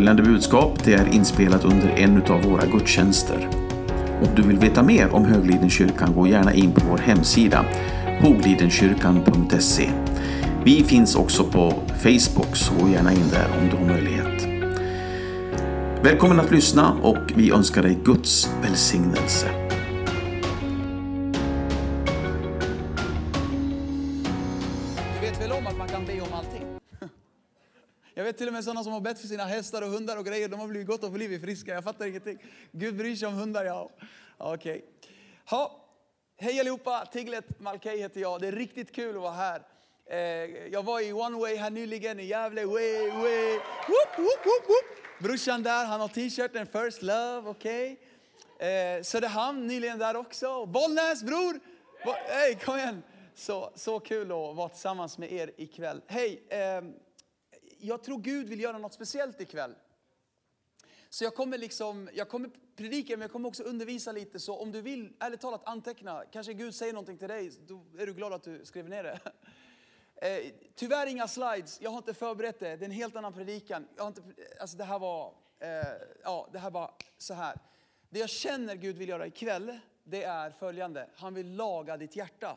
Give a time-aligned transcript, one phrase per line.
[0.00, 3.48] Följande budskap det är inspelat under en av våra gudstjänster.
[4.22, 7.64] Om du vill veta mer om Höglidenkyrkan gå gärna in på vår hemsida
[8.20, 9.90] hoglidenkyrkan.se.
[10.64, 14.46] Vi finns också på Facebook, så gå gärna in där om du har möjlighet.
[16.02, 19.59] Välkommen att lyssna och vi önskar dig Guds välsignelse.
[28.84, 30.48] Sådana som har bett för sina hästar och hundar och grejer.
[30.48, 31.74] De har blivit gott och blivit friska.
[31.74, 32.38] Jag fattar ingenting.
[32.72, 33.90] Gud bryr sig om hundar, ja.
[34.38, 34.84] Okej.
[35.50, 35.86] Ha.
[36.36, 37.06] Hej allihopa!
[37.12, 38.40] Tiglet Malkej heter jag.
[38.40, 39.62] Det är riktigt kul att vara här.
[40.06, 40.18] Eh,
[40.72, 42.64] Jag var i One Way här nyligen i Gävle.
[42.64, 43.52] Way, way.
[43.88, 45.20] Whoop, whoop, whoop, whoop.
[45.20, 47.98] Brorsan där, han har t-shirten First Love, okej.
[48.58, 50.66] Eh, Söderhamn nyligen där också.
[50.66, 51.60] Bollnäs bror!
[52.28, 53.02] Hej, kom igen!
[53.34, 56.02] Så, så kul att vara tillsammans med er ikväll.
[56.06, 56.42] Hej!
[56.48, 56.82] Eh,
[57.80, 59.74] jag tror Gud vill göra något speciellt ikväll.
[61.08, 64.40] Så jag kommer, liksom, jag kommer predika, men jag kommer också undervisa lite.
[64.40, 66.24] Så om du vill, ärligt talat, anteckna.
[66.32, 69.20] Kanske Gud säger någonting till dig, då är du glad att du skrev ner det.
[70.22, 72.76] Eh, tyvärr inga slides, jag har inte förberett det.
[72.76, 73.88] Det är en helt annan predikan.
[73.96, 74.22] Jag har inte,
[74.60, 75.68] alltså det här var, eh,
[76.22, 77.56] ja, det här var så här.
[78.10, 81.08] Det jag känner Gud vill göra ikväll, det är följande.
[81.14, 82.56] Han vill laga ditt hjärta.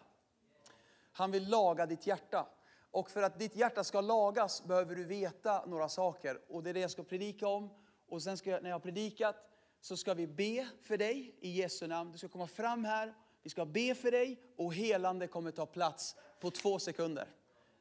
[1.11, 2.47] Han vill laga ditt hjärta.
[2.93, 6.39] Och för att ditt hjärta ska lagas behöver du veta några saker.
[6.49, 7.69] Och det är det jag ska predika om.
[8.07, 9.35] Och sen ska jag, när jag har predikat
[9.81, 12.11] så ska vi be för dig i Jesu namn.
[12.11, 13.13] Du ska komma fram här,
[13.43, 17.27] vi ska be för dig och helande kommer ta plats på två sekunder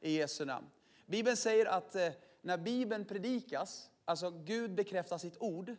[0.01, 0.67] i Jesu namn.
[1.05, 2.09] Bibeln säger att eh,
[2.41, 5.75] när Bibeln predikas, alltså Gud bekräftar sitt ord.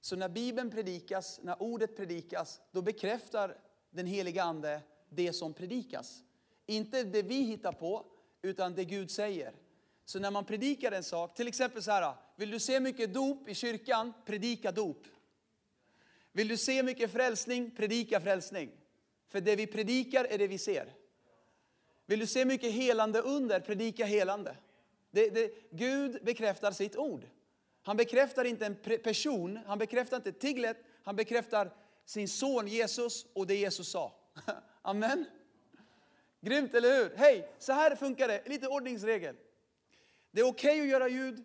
[0.00, 3.56] Så när Bibeln predikas, när ordet predikas, då bekräftar
[3.90, 6.22] den heliga Ande det som predikas.
[6.66, 8.06] Inte det vi hittar på,
[8.42, 9.52] utan det Gud säger.
[10.04, 13.48] Så när man predikar en sak, till exempel så här, vill du se mycket dop
[13.48, 15.06] i kyrkan, predika dop.
[16.32, 18.70] Vill du se mycket frälsning, predika frälsning.
[19.28, 20.94] För det vi predikar är det vi ser.
[22.06, 24.56] Vill du se mycket helande under, predika helande.
[25.10, 27.26] Det, det, Gud bekräftar sitt ord.
[27.82, 31.70] Han bekräftar inte en person, han bekräftar inte tiglet, han bekräftar
[32.04, 34.12] sin son Jesus och det Jesus sa.
[34.82, 35.24] Amen.
[36.40, 37.16] Grymt, eller hur?
[37.16, 38.48] Hej, så här funkar det.
[38.48, 39.36] Lite ordningsregel.
[40.30, 41.44] Det är okej att göra ljud.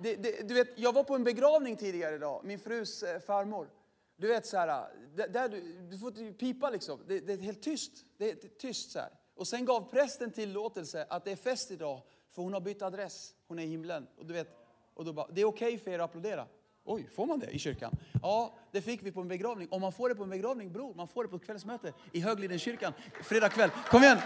[0.00, 3.70] Det, det, du vet, jag var på en begravning tidigare idag, min frus eh, farmor.
[4.16, 5.60] Du vet så här, där, där du,
[5.90, 7.00] du får inte pipa liksom.
[7.06, 8.04] Det, det är helt tyst.
[8.16, 9.10] Det är, det tyst så här.
[9.34, 13.34] Och sen gav prästen tillåtelse att det är fest idag, för hon har bytt adress.
[13.46, 14.06] Hon är i himlen.
[14.16, 14.48] Och du vet,
[14.94, 16.46] och då bara, det är okej för er att applådera.
[16.90, 17.96] Oj, får man det i kyrkan?
[18.22, 19.68] Ja, det fick vi på en begravning.
[19.70, 22.20] Om man får det på en begravning, bror, man får det på ett kvällsmöte i
[22.20, 23.70] Höglidenkyrkan, fredag kväll.
[23.70, 24.18] Kom igen!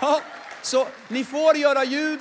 [0.00, 0.20] Ja,
[0.62, 2.20] så ni får göra ljud,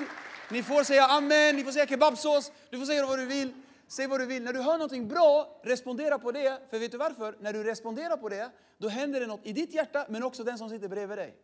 [0.51, 3.53] ni får säga amen, ni får säga kebabsås, du får säga vad du vill.
[3.87, 4.43] Säg vad du vill.
[4.43, 6.61] När du hör någonting bra, respondera på det.
[6.69, 7.35] För vet du varför?
[7.39, 10.57] När du responderar på det, då händer det något i ditt hjärta, men också den
[10.57, 11.35] som sitter bredvid dig.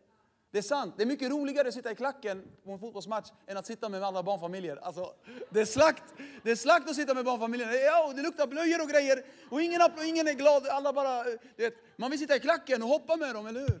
[0.54, 0.94] Det är sant.
[0.96, 4.02] Det är mycket roligare att sitta i klacken på en fotbollsmatch än att sitta med
[4.02, 4.76] andra barnfamiljer.
[4.76, 5.14] Alltså,
[5.50, 6.02] det är slakt.
[6.42, 7.84] Det är slakt att sitta med barnfamiljer.
[7.84, 9.24] Ja, det luktar blöjor och grejer.
[9.50, 10.66] Och ingen, ingen är glad.
[10.66, 13.80] Alla bara, eh, vet, man vill sitta i klacken och hoppa med dem, eller hur?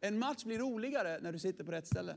[0.00, 2.16] En match blir roligare när du sitter på rätt ställe.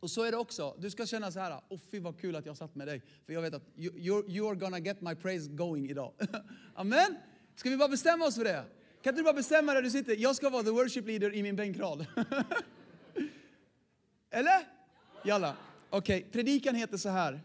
[0.00, 0.74] Och så är det också.
[0.78, 3.02] Du ska känna så här, åh fy vad kul att jag satt med dig.
[3.26, 6.12] För jag vet att you, you're, you're gonna get my praise going idag.
[6.74, 7.16] Amen?
[7.56, 8.64] Ska vi bara bestämma oss för det?
[9.02, 10.16] Kan inte du bara bestämma där du sitter?
[10.16, 12.06] Jag ska vara the worship leader i min bänkrad.
[14.30, 14.66] Eller?
[15.24, 15.56] Jalla.
[15.90, 17.40] Okej, predikan heter så här.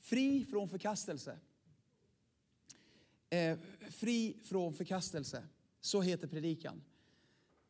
[0.00, 1.38] Fri från förkastelse.
[3.30, 3.58] Eh,
[3.90, 5.42] fri från förkastelse.
[5.80, 6.82] Så heter predikan.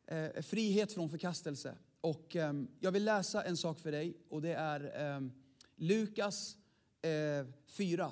[0.07, 1.75] Eh, frihet från förkastelse.
[2.01, 5.21] Och eh, jag vill läsa en sak för dig och det är eh,
[5.75, 6.57] Lukas
[7.01, 8.11] eh, 4.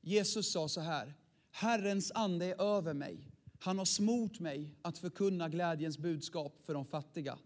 [0.00, 1.14] Jesus sa så här.
[1.50, 3.31] Herrens ande är över mig.
[3.62, 7.38] Han har smort mig att förkunna glädjens budskap för de fattiga.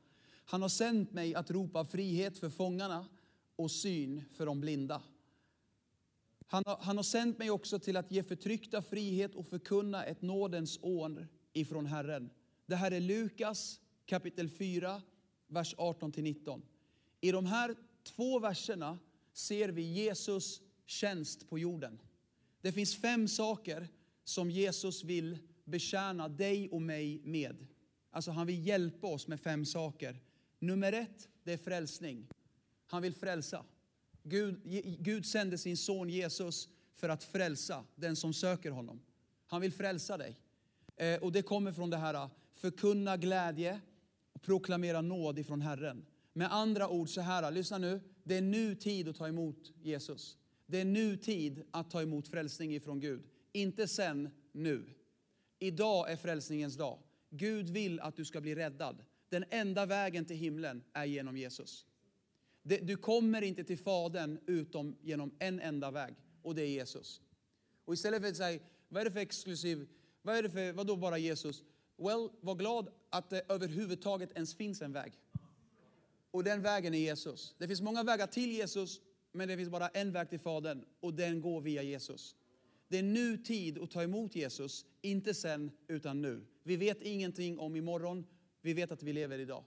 [0.44, 3.06] Han har sänt mig att ropa frihet för fångarna
[3.56, 5.02] och syn för de blinda.
[6.46, 10.22] Han har, han har sänt mig också till att ge förtryckta frihet och förkunna ett
[10.22, 12.30] nådens år ifrån Herren.
[12.66, 15.02] Det här är Lukas kapitel 4,
[15.46, 16.62] vers 18-19.
[17.20, 18.98] I de här två verserna
[19.32, 21.98] ser vi Jesus tjänst på jorden.
[22.60, 23.88] Det finns fem saker
[24.24, 27.66] som Jesus vill betjäna dig och mig med.
[28.10, 30.20] Alltså han vill hjälpa oss med fem saker.
[30.58, 32.28] Nummer ett, det är frälsning.
[32.86, 33.64] Han vill frälsa.
[34.22, 34.60] Gud,
[34.98, 39.00] Gud sände sin son Jesus för att frälsa den som söker honom.
[39.46, 40.36] Han vill frälsa dig.
[40.96, 43.80] Eh, och det kommer från det här, ah, förkunna glädje
[44.32, 46.06] och proklamera nåd ifrån Herren.
[46.32, 48.00] Med andra ord så här, ah, lyssna nu.
[48.24, 50.36] Det är nu tid att ta emot Jesus.
[50.66, 53.22] Det är nu tid att ta emot frälsning ifrån Gud.
[53.52, 54.84] Inte sen, nu.
[55.66, 56.98] Idag är frälsningens dag.
[57.30, 59.04] Gud vill att du ska bli räddad.
[59.28, 61.86] Den enda vägen till himlen är genom Jesus.
[62.62, 67.20] Du kommer inte till Fadern utom genom en enda väg och det är Jesus.
[67.84, 69.88] Och istället för att säga, vad är det för exklusiv,
[70.22, 71.62] vad är det för, vadå bara Jesus?
[71.96, 75.12] Well, var glad att det överhuvudtaget ens finns en väg.
[76.30, 77.54] Och den vägen är Jesus.
[77.58, 79.00] Det finns många vägar till Jesus,
[79.32, 82.36] men det finns bara en väg till Fadern och den går via Jesus.
[82.88, 86.47] Det är nu tid att ta emot Jesus, inte sen utan nu.
[86.62, 88.27] Vi vet ingenting om imorgon,
[88.61, 89.65] vi vet att vi lever idag.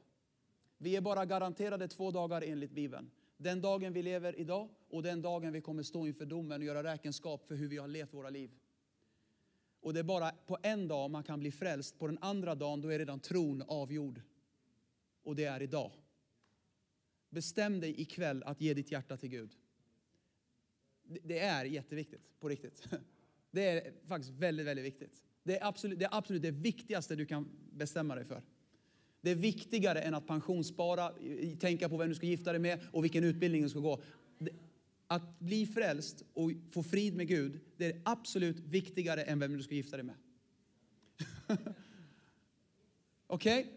[0.78, 3.12] Vi är bara garanterade två dagar enligt Bibeln.
[3.38, 6.84] Den dagen vi lever idag och den dagen vi kommer stå inför domen och göra
[6.84, 8.52] räkenskap för hur vi har levt våra liv.
[9.82, 12.00] Och det är bara på en dag man kan bli frälst.
[12.00, 14.22] På den andra dagen då är redan tron avgjord.
[15.24, 15.92] Och det är idag.
[17.30, 19.59] Bestäm dig ikväll att ge ditt hjärta till Gud.
[21.24, 22.88] Det är jätteviktigt, på riktigt.
[23.52, 25.24] Det är faktiskt väldigt, väldigt viktigt.
[25.44, 28.42] Det är absolut det, är absolut det viktigaste du kan bestämma dig för.
[29.22, 31.14] Det är viktigare än att pensionsspara,
[31.60, 34.02] tänka på vem du ska gifta dig med och vilken utbildning du ska gå.
[35.08, 39.64] Att bli frälst och få frid med Gud, det är absolut viktigare än vem du
[39.64, 40.16] ska gifta dig med.
[43.28, 43.60] Okej?
[43.60, 43.74] Okay?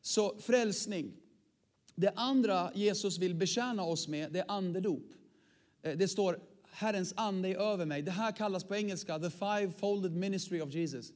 [0.00, 1.12] Så frälsning.
[1.94, 5.12] Det andra Jesus vill betjäna oss med, det är andedop.
[5.82, 6.40] Eh, det står
[6.74, 8.02] Herrens ande är över mig.
[8.02, 11.12] Det här kallas på engelska the five-folded ministry of Jesus.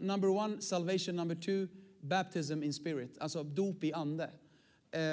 [0.00, 1.16] number one, salvation.
[1.16, 1.66] Number two,
[2.00, 3.18] baptism in spirit.
[3.18, 4.30] Alltså dop i ande.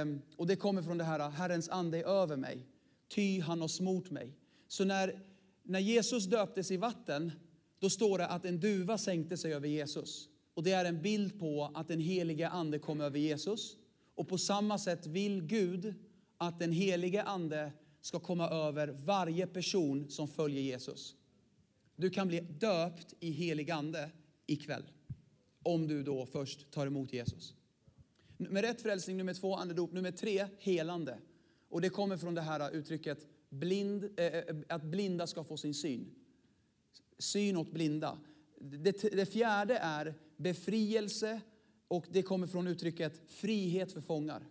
[0.01, 2.67] Um, och det kommer från det här, Herrens ande är över mig.
[3.09, 4.33] Ty han har smort mig.
[4.67, 5.19] Så när,
[5.63, 7.31] när Jesus döptes i vatten,
[7.79, 10.29] då står det att en duva sänkte sig över Jesus.
[10.53, 13.77] Och det är en bild på att den helige ande kom över Jesus.
[14.15, 15.93] Och på samma sätt vill Gud
[16.37, 17.71] att den helige ande
[18.07, 21.15] ska komma över varje person som följer Jesus.
[21.95, 24.09] Du kan bli döpt i helig ande
[24.45, 24.83] ikväll.
[25.63, 27.53] Om du då först tar emot Jesus.
[28.37, 29.91] Med rätt frälsning, nummer två, andedop.
[29.91, 31.19] Nummer tre, helande.
[31.69, 36.15] Och det kommer från det här uttrycket blind, äh, att blinda ska få sin syn.
[37.17, 38.17] Syn åt blinda.
[38.59, 41.41] Det, det fjärde är befrielse
[41.87, 44.47] och det kommer från uttrycket frihet för fångar.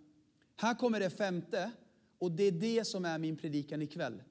[0.56, 1.72] Här kommer det femte
[2.18, 4.22] och det är det som är min predikan ikväll.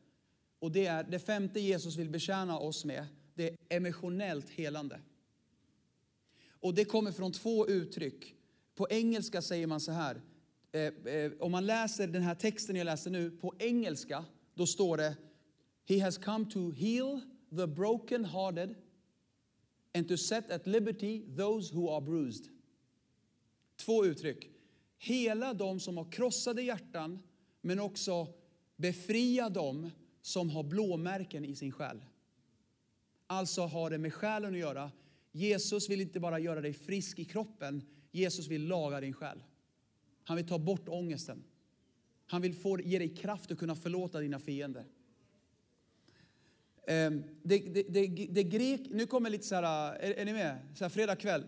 [0.60, 3.06] Och det är det femte Jesus vill betjäna oss med.
[3.34, 5.00] Det är emotionellt helande.
[6.48, 8.36] Och det kommer från två uttryck.
[8.76, 10.22] På engelska säger man så här.
[10.72, 14.98] Eh, eh, om man läser den här texten jag läser nu på engelska, då står
[14.98, 15.16] det
[15.88, 18.76] He has come to heal the broken hearted
[19.94, 22.46] and to set at liberty those who are bruised.
[23.76, 24.50] Två uttryck.
[24.98, 27.20] Hela de som har krossade hjärtan
[27.66, 28.28] men också
[28.76, 29.92] befria dem
[30.22, 32.06] som har blåmärken i sin själ.
[33.28, 34.92] Alltså har det med själen att göra.
[35.32, 39.44] Jesus vill inte bara göra dig frisk i kroppen, Jesus vill laga din själ.
[40.24, 41.44] Han vill ta bort ångesten.
[42.26, 44.86] Han vill få, ge dig kraft att kunna förlåta dina fiender.
[46.88, 50.58] Ehm, det, det, det, det grek, nu kommer lite så här, är, är ni med?
[50.76, 51.44] Så här fredag kväll.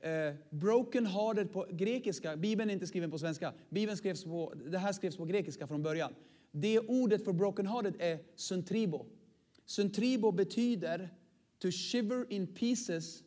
[0.00, 3.52] Eh, broken hearted på grekiska, Bibeln är inte skriven på svenska.
[3.68, 6.14] Bibeln skrevs på, det här skrevs på grekiska från början.
[6.50, 9.06] Det ordet för broken hearted är suntribo.
[9.66, 11.10] Suntribo betyder
[11.58, 13.22] to shiver in pieces,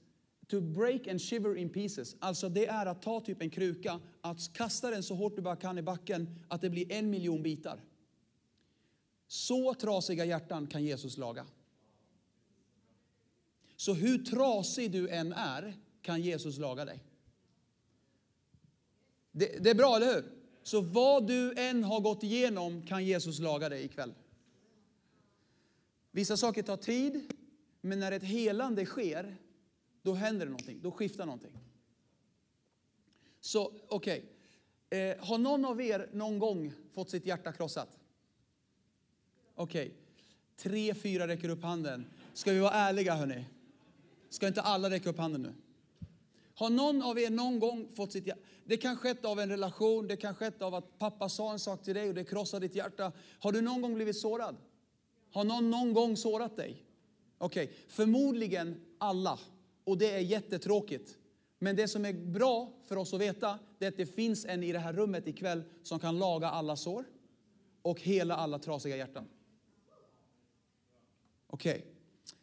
[0.47, 2.15] to break and shiver in pieces.
[2.19, 5.55] Alltså det är att ta typ en kruka, att kasta den så hårt du bara
[5.55, 7.83] kan i backen att det blir en miljon bitar.
[9.27, 11.45] Så trasiga hjärtan kan Jesus laga.
[13.75, 17.03] Så hur trasig du än är kan Jesus laga dig.
[19.31, 20.23] Det, det, är bra, eller hur?
[20.63, 24.13] Så vad du än har gått igenom kan Jesus laga dig ikväll.
[26.11, 27.33] Vissa saker tar tid,
[27.81, 29.37] men när ett helande sker,
[30.01, 30.79] då händer det någonting.
[30.81, 31.57] Då skiftar någonting.
[33.39, 34.25] Så okej,
[34.89, 34.99] okay.
[34.99, 37.99] eh, har någon av er någon gång fått sitt hjärta krossat?
[39.55, 39.97] Okej, okay.
[40.57, 42.05] tre, fyra räcker upp handen.
[42.33, 43.45] Ska vi vara ärliga hörni?
[44.29, 45.53] Ska inte alla räcka upp handen nu?
[46.61, 48.41] Har någon av er någon gång fått sitt hjärta...
[48.65, 51.83] Det kan skett av en relation, det kan skett av att pappa sa en sak
[51.83, 53.11] till dig och det krossade ditt hjärta.
[53.39, 54.55] Har du någon gång blivit sårad?
[55.31, 56.85] Har någon någon gång sårat dig?
[57.37, 57.77] Okej, okay.
[57.87, 59.39] förmodligen alla.
[59.83, 61.17] Och det är jättetråkigt.
[61.59, 64.63] Men det som är bra för oss att veta, det är att det finns en
[64.63, 67.05] i det här rummet ikväll som kan laga alla sår
[67.81, 69.27] och hela alla trasiga hjärtan.
[71.47, 71.81] Okej, okay.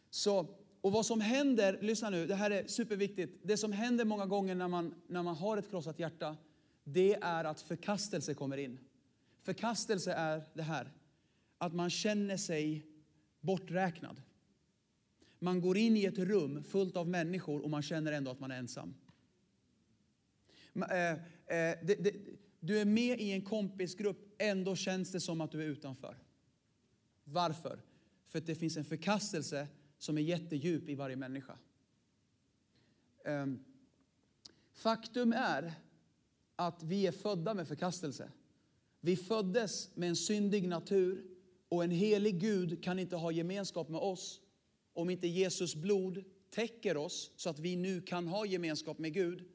[0.09, 3.39] så och vad som händer, lyssna nu, det här är superviktigt.
[3.43, 6.37] Det som händer många gånger när man, när man har ett krossat hjärta,
[6.83, 8.79] det är att förkastelse kommer in.
[9.41, 10.91] Förkastelse är det här,
[11.57, 12.85] att man känner sig
[13.41, 14.21] borträknad.
[15.39, 18.51] Man går in i ett rum fullt av människor och man känner ändå att man
[18.51, 18.93] är ensam.
[20.75, 21.11] Eh,
[21.57, 21.77] eh,
[22.59, 26.17] du är med i en kompisgrupp, ändå känns det som att du är utanför.
[27.23, 27.79] Varför?
[28.27, 29.67] För att det finns en förkastelse
[29.99, 31.57] som är jättedjup i varje människa.
[33.25, 33.59] Ehm,
[34.73, 35.73] faktum är
[36.55, 38.31] att vi är födda med förkastelse.
[39.01, 41.25] Vi föddes med en syndig natur
[41.69, 44.41] och en helig Gud kan inte ha gemenskap med oss
[44.93, 49.49] om inte Jesus blod täcker oss så att vi nu kan ha gemenskap med Gud.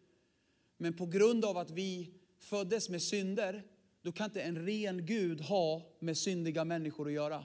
[0.76, 3.62] Men på grund av att vi föddes med synder,
[4.02, 7.44] då kan inte en ren Gud ha med syndiga människor att göra.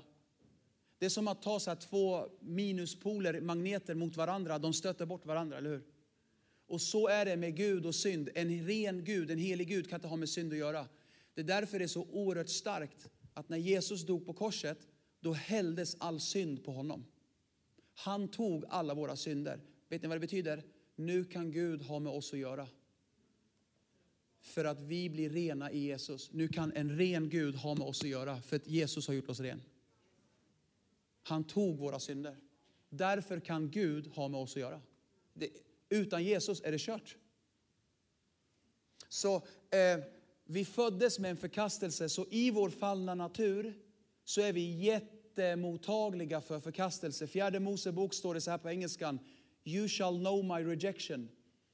[0.99, 5.57] Det är som att ta så två minuspoler, magneter mot varandra, de stöter bort varandra,
[5.57, 5.83] eller hur?
[6.67, 8.29] Och så är det med Gud och synd.
[8.35, 10.87] En ren Gud, en helig Gud kan inte ha med synd att göra.
[11.33, 14.87] Det är därför det är så oerhört starkt att när Jesus dog på korset,
[15.19, 17.05] då hälldes all synd på honom.
[17.93, 19.59] Han tog alla våra synder.
[19.89, 20.63] Vet ni vad det betyder?
[20.95, 22.67] Nu kan Gud ha med oss att göra.
[24.41, 26.33] För att vi blir rena i Jesus.
[26.33, 29.29] Nu kan en ren Gud ha med oss att göra, för att Jesus har gjort
[29.29, 29.61] oss ren.
[31.29, 32.37] Han tog våra synder.
[32.89, 34.81] Därför kan Gud ha med oss att göra.
[35.33, 35.49] Det,
[35.89, 37.17] utan Jesus är det kört.
[39.09, 39.99] Så eh,
[40.43, 43.73] vi föddes med en förkastelse, så i vår fallna natur
[44.23, 47.27] så är vi jättemottagliga för förkastelse.
[47.27, 49.19] Fjärde Mosebok står det så här på engelskan.
[49.63, 51.29] You shall know my rejection.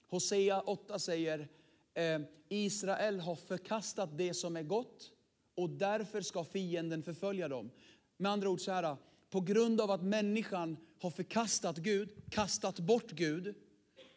[0.07, 1.47] Hosea 8 säger
[1.93, 2.19] eh,
[2.49, 5.11] Israel har förkastat det som är gott
[5.55, 7.71] och därför ska fienden förfölja dem.
[8.17, 8.97] Med andra ord så här,
[9.35, 13.55] på grund av att människan har förkastat Gud, kastat bort Gud,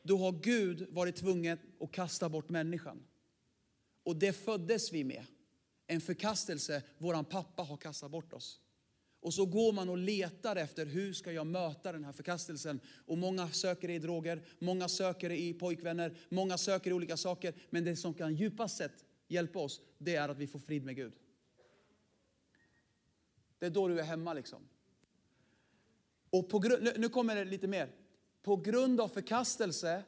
[0.02, 3.04] då har Gud varit tvungen att kasta bort människan.
[4.02, 5.24] Och det föddes vi med.
[5.86, 8.60] En förkastelse, våran pappa har kastat bort oss.
[9.20, 12.80] Och så går man och letar efter hur ska jag möta den här förkastelsen.
[13.06, 17.54] Och många söker i droger, många söker i pojkvänner, många söker i olika saker.
[17.70, 20.96] Men det som kan djupast sett hjälpa oss, det är att vi får frid med
[20.96, 21.12] Gud.
[23.58, 24.68] Det är då du är hemma liksom.
[26.30, 27.92] Och på grund, nu kommer det lite mer.
[28.42, 30.04] På grund av förkastelse,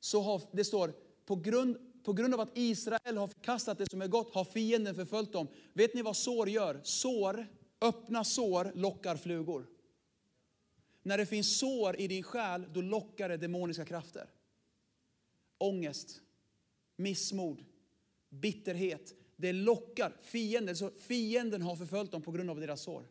[0.00, 0.92] så har, det står,
[1.24, 4.94] på grund, på grund av att Israel har förkastat det som är gott har fienden
[4.94, 5.48] förföljt dem.
[5.72, 6.80] Vet ni vad sår gör?
[6.82, 7.46] Sår,
[7.80, 9.66] öppna sår lockar flugor.
[11.02, 14.30] När det finns sår i din själ, då lockar det demoniska krafter.
[15.58, 16.20] Ångest,
[16.96, 17.64] missmod,
[18.28, 19.14] bitterhet.
[19.36, 20.76] Det lockar fienden.
[20.76, 23.06] Så fienden har förföljt dem på grund av deras sår.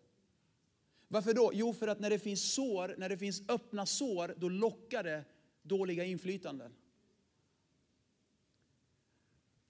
[1.16, 1.52] Varför då?
[1.54, 5.24] Jo, för att när det finns sår, när det finns öppna sår, då lockar det
[5.62, 6.74] dåliga inflytanden.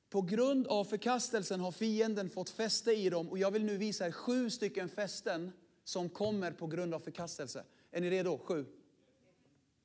[0.10, 4.08] På grund av förkastelsen har fienden fått fäste i dem och jag vill nu visa
[4.08, 5.52] er sju stycken fästen
[5.84, 7.64] som kommer på grund av förkastelse.
[7.92, 8.38] Är ni redo?
[8.38, 8.66] Sju.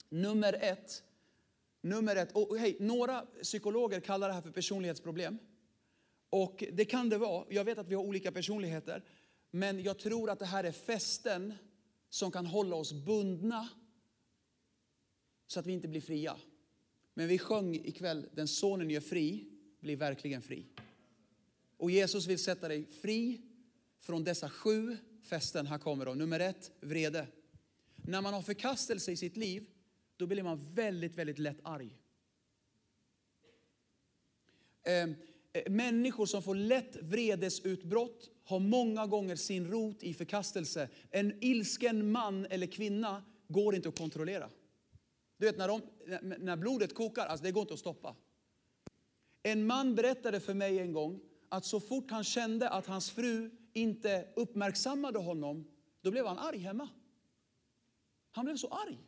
[0.09, 1.03] Nummer ett.
[1.81, 2.33] Nummer ett.
[2.33, 5.39] Och hej, några psykologer kallar det här för personlighetsproblem.
[6.31, 7.45] Och det kan det vara.
[7.49, 9.03] Jag vet att vi har olika personligheter.
[9.51, 11.55] Men jag tror att det här är fästen
[12.09, 13.69] som kan hålla oss bundna
[15.47, 16.37] så att vi inte blir fria.
[17.15, 20.67] Men vi sjöng ikväll, den sonen gör fri, blir verkligen fri.
[21.77, 23.41] Och Jesus vill sätta dig fri
[24.01, 25.67] från dessa sju fästen.
[25.67, 26.19] Här kommer de.
[26.19, 27.27] Nummer ett, vrede.
[27.97, 29.67] När man har förkastelse i sitt liv,
[30.17, 31.99] då blir man väldigt, väldigt lätt arg.
[34.83, 35.15] Ehm,
[35.53, 40.89] Eh, människor som får lätt vredesutbrott har många gånger sin rot i förkastelse.
[41.11, 44.51] En ilsken man eller kvinna går inte att kontrollera.
[45.37, 45.81] Du vet när, de,
[46.39, 48.17] när blodet kokar, alltså det går inte att stoppa.
[49.43, 53.51] En man berättade för mig en gång att så fort han kände att hans fru
[53.73, 55.65] inte uppmärksammade honom,
[56.01, 56.89] då blev han arg hemma.
[58.31, 58.99] Han blev så arg.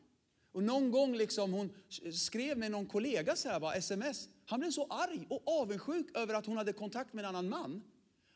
[0.52, 1.70] Och någon gång liksom hon
[2.12, 4.28] skrev med någon kollega så här, bara, sms.
[4.46, 7.82] Han blev så arg och avundsjuk över att hon hade kontakt med en annan man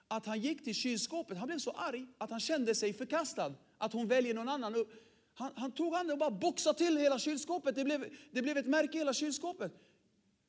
[0.08, 1.38] att han gick till kylskåpet.
[1.38, 3.54] Han blev så arg att han kände sig förkastad.
[3.78, 4.86] Att hon väljer någon annan.
[5.34, 7.74] Han, han tog handen och bara boxade till hela kylskåpet.
[7.74, 9.72] Det blev, det blev ett märke i hela kylskåpet.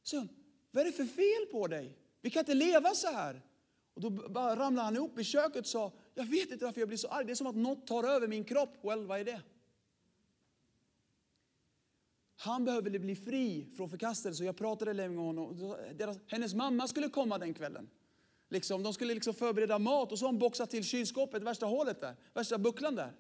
[0.03, 0.29] Sen,
[0.71, 1.97] vad är det för fel på dig?
[2.21, 3.41] Vi kan inte leva så här.
[3.93, 6.87] Och då bara ramlade han ihop i köket och sa, jag vet inte varför jag
[6.87, 7.25] blir så arg.
[7.25, 8.77] Det är som att något tar över min kropp.
[8.81, 9.41] Well, vad är det?
[12.37, 14.43] Han behöver bli fri från förkastelse.
[14.43, 15.75] Jag pratade länge med honom.
[16.27, 17.89] Hennes mamma skulle komma den kvällen.
[18.49, 22.01] Liksom, de skulle liksom förbereda mat och så har hon boxat till kylskåpet, värsta hålet
[22.01, 23.13] där, värsta bucklan där.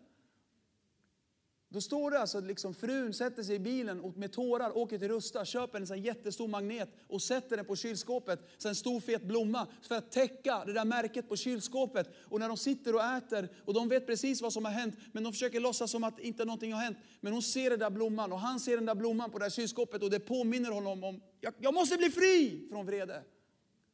[1.69, 5.07] Då står det alltså liksom frun sätter sig i bilen och med tårar åker till
[5.07, 9.23] Rusta, köper en sån jättestor magnet och sätter den på kylskåpet, så en stor fet
[9.23, 12.09] blomma för att täcka det där märket på kylskåpet.
[12.23, 15.23] Och när de sitter och äter och de vet precis vad som har hänt, men
[15.23, 16.97] de försöker låtsas som att inte någonting har hänt.
[17.21, 19.49] Men hon ser den där blomman och han ser den där blomman på det där
[19.49, 23.23] kylskåpet och det påminner honom om, jag, jag måste bli fri från vrede.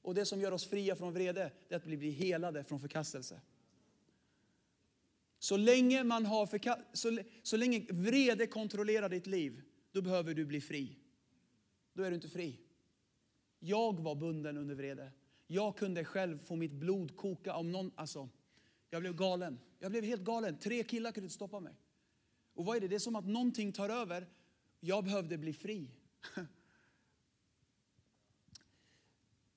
[0.01, 2.79] Och det som gör oss fria från vrede, det är att vi blir helade från
[2.79, 3.41] förkastelse.
[5.43, 10.45] Så länge, man har förka- så, så länge vrede kontrollerar ditt liv, då behöver du
[10.45, 10.97] bli fri.
[11.93, 12.59] Då är du inte fri.
[13.59, 15.11] Jag var bunden under vrede.
[15.47, 18.29] Jag kunde själv få mitt blod koka om någon, alltså,
[18.89, 19.59] jag blev galen.
[19.79, 20.59] Jag blev helt galen.
[20.59, 21.75] Tre killar kunde inte stoppa mig.
[22.53, 22.87] Och vad är det?
[22.87, 24.27] Det är som att någonting tar över.
[24.79, 25.91] Jag behövde bli fri.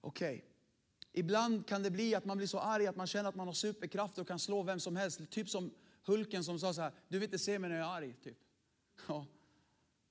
[0.01, 0.37] Okej.
[0.37, 0.56] Okay.
[1.19, 3.55] Ibland kan det bli att man blir så arg att man känner att man har
[3.55, 5.31] superkrafter och kan slå vem som helst.
[5.31, 5.71] Typ som
[6.07, 8.15] Hulken som sa så här, du vill inte se mig när jag är arg.
[8.23, 8.39] Typ.
[9.09, 9.27] Ja.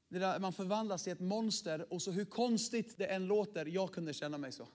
[0.09, 3.93] Det där, man förvandlas till ett monster och så hur konstigt det än låter, jag
[3.93, 4.67] kunde känna mig så.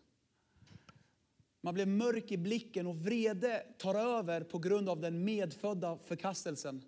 [1.60, 6.84] Man blir mörk i blicken och vrede tar över på grund av den medfödda förkastelsen.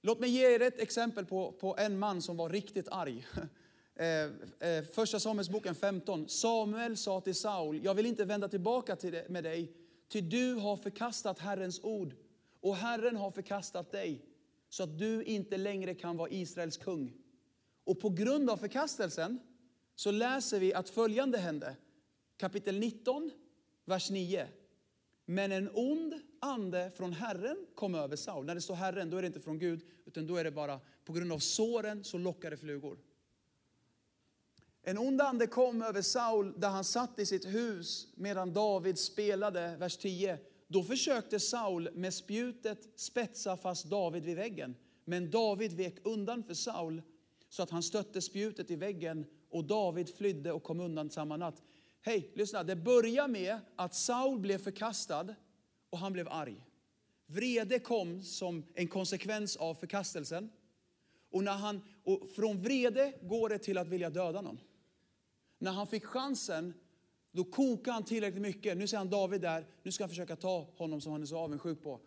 [0.00, 3.26] Låt mig ge er ett exempel på, på en man som var riktigt arg.
[4.02, 4.30] Eh,
[4.68, 6.28] eh, första Samuelsboken 15.
[6.28, 9.72] Samuel sa till Saul, jag vill inte vända tillbaka till det, med dig,
[10.08, 12.14] ty du har förkastat Herrens ord
[12.60, 14.24] och Herren har förkastat dig
[14.68, 17.12] så att du inte längre kan vara Israels kung.
[17.84, 19.38] Och på grund av förkastelsen
[19.94, 21.76] så läser vi att följande hände.
[22.36, 23.30] Kapitel 19,
[23.84, 24.48] vers 9.
[25.24, 28.44] Men en ond ande från Herren kom över Saul.
[28.44, 30.80] När det står Herren, då är det inte från Gud, utan då är det bara
[31.04, 32.98] på grund av såren så lockar det flugor.
[34.84, 39.76] En ond ande kom över Saul där han satt i sitt hus medan David spelade,
[39.76, 40.38] vers 10.
[40.68, 44.76] Då försökte Saul med spjutet spetsa fast David vid väggen.
[45.04, 47.02] Men David vek undan för Saul
[47.48, 51.62] så att han stötte spjutet i väggen och David flydde och kom undan samma natt.
[52.00, 52.62] Hej, lyssna.
[52.62, 55.34] Det börjar med att Saul blev förkastad
[55.90, 56.66] och han blev arg.
[57.26, 60.50] Vrede kom som en konsekvens av förkastelsen.
[61.30, 64.60] Och, när han, och från vrede går det till att vilja döda någon.
[65.62, 66.74] När han fick chansen,
[67.32, 68.76] då kokade han tillräckligt mycket.
[68.76, 71.38] Nu ser han David där, nu ska han försöka ta honom som han är så
[71.38, 72.00] avundsjuk på.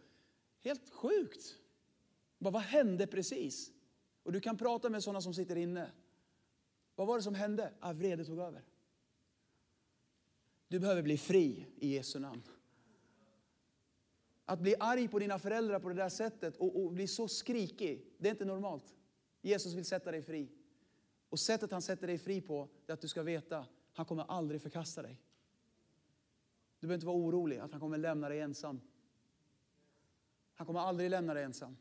[0.61, 1.55] Helt sjukt.
[2.37, 3.71] Bara, vad hände precis?
[4.23, 5.91] Och du kan prata med sådana som sitter inne.
[6.95, 7.73] Vad var det som hände?
[7.79, 8.63] Ah, vrede tog över.
[10.67, 12.43] Du behöver bli fri i Jesu namn.
[14.45, 18.05] Att bli arg på dina föräldrar på det där sättet och, och bli så skrikig,
[18.17, 18.95] det är inte normalt.
[19.41, 20.49] Jesus vill sätta dig fri.
[21.35, 24.61] Och sättet han sätter dig fri på är att du ska veta, han kommer aldrig
[24.61, 25.21] förkasta dig.
[26.79, 28.81] Du behöver inte vara orolig att han kommer lämna dig ensam.
[30.53, 31.77] Han kommer aldrig lämna dig ensam.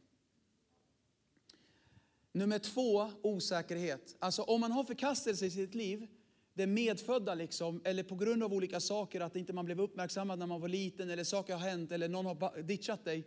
[2.33, 4.17] Nummer två, osäkerhet.
[4.19, 6.07] Alltså om man har förkastelse i sitt liv,
[6.55, 10.47] det medfödda liksom, eller på grund av olika saker, att inte man blev uppmärksammad när
[10.47, 13.27] man var liten, eller saker har hänt, eller någon har ditchat dig.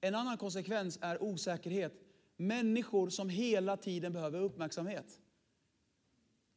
[0.00, 1.92] En annan konsekvens är osäkerhet.
[2.36, 5.20] Människor som hela tiden behöver uppmärksamhet.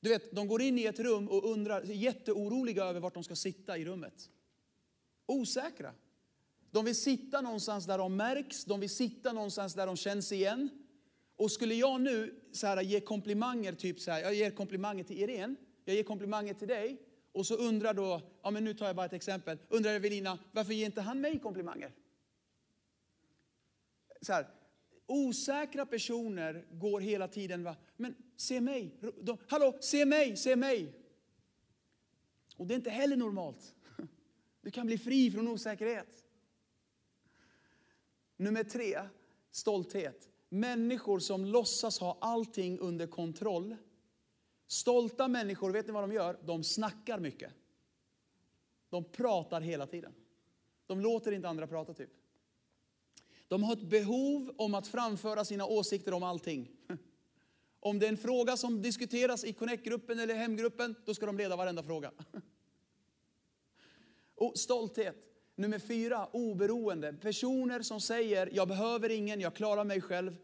[0.03, 3.23] Du vet, de går in i ett rum och undrar, är jätteoroliga över vart de
[3.23, 4.29] ska sitta i rummet.
[5.25, 5.93] Osäkra.
[6.71, 10.69] De vill sitta någonstans där de märks, de vill sitta någonstans där de känns igen.
[11.35, 15.19] Och skulle jag nu så här, ge komplimanger, typ så här, jag ger komplimanger till
[15.19, 18.95] Irene, jag ger komplimanger till dig, och så undrar då, ja men nu tar jag
[18.95, 21.91] bara ett exempel, undrar Evelina, varför ger inte han mig komplimanger?
[24.21, 24.47] Så här,
[25.05, 27.75] osäkra personer går hela tiden, va?
[27.97, 30.93] men se mig, de, hallå, se mig, se mig.
[32.57, 33.75] Och det är inte heller normalt.
[34.61, 36.25] Du kan bli fri från osäkerhet.
[38.37, 39.09] Nummer tre,
[39.51, 40.29] stolthet.
[40.49, 43.75] Människor som låtsas ha allting under kontroll.
[44.67, 46.39] Stolta människor, vet ni vad de gör?
[46.43, 47.53] De snackar mycket.
[48.89, 50.13] De pratar hela tiden.
[50.85, 52.09] De låter inte andra prata typ.
[53.53, 56.71] De har ett behov om att framföra sina åsikter om allting.
[57.79, 61.55] Om det är en fråga som diskuteras i Connect-gruppen eller hemgruppen, då ska de leda
[61.55, 62.11] varenda fråga.
[64.35, 65.15] Och stolthet.
[65.55, 67.13] Nummer fyra, oberoende.
[67.13, 70.35] Personer som säger, jag behöver ingen, jag klarar mig själv.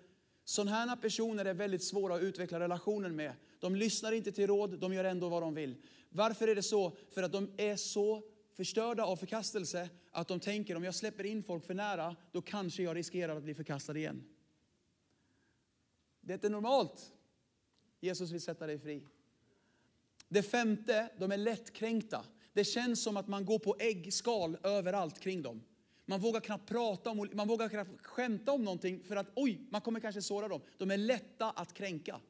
[0.43, 3.34] Sådana här personer är väldigt svåra att utveckla relationen med.
[3.60, 5.76] De lyssnar inte till råd, de gör ändå vad de vill.
[6.10, 6.91] Varför är det så?
[7.12, 8.24] För att de är så
[8.60, 12.84] förstörda av förkastelse att de tänker om jag släpper in folk för nära, då kanske
[12.84, 14.24] jag riskerar att bli förkastad igen.
[16.22, 17.13] Det är inte normalt.
[18.00, 19.04] Jesus vill sätta dig fri.
[20.30, 22.26] Det femte, de är lättkränkta.
[22.54, 25.63] Det känns som att man går på äggskal överallt kring dem.
[26.06, 29.82] Man vågar knappt prata om, man vågar knappt skämta om någonting för att oj, man
[29.82, 30.62] kommer kanske såra dem.
[30.78, 32.22] De är lätta att kränka.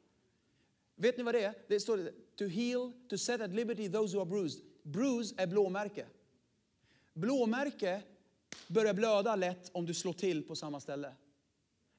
[0.96, 1.54] Vet ni vad det är?
[1.68, 4.63] Det står to heal, to set at liberty those who are bruised.
[4.84, 6.06] Bruise är blåmärke.
[7.13, 8.02] Blåmärke
[8.67, 11.13] börjar blöda lätt om du slår till på samma ställe.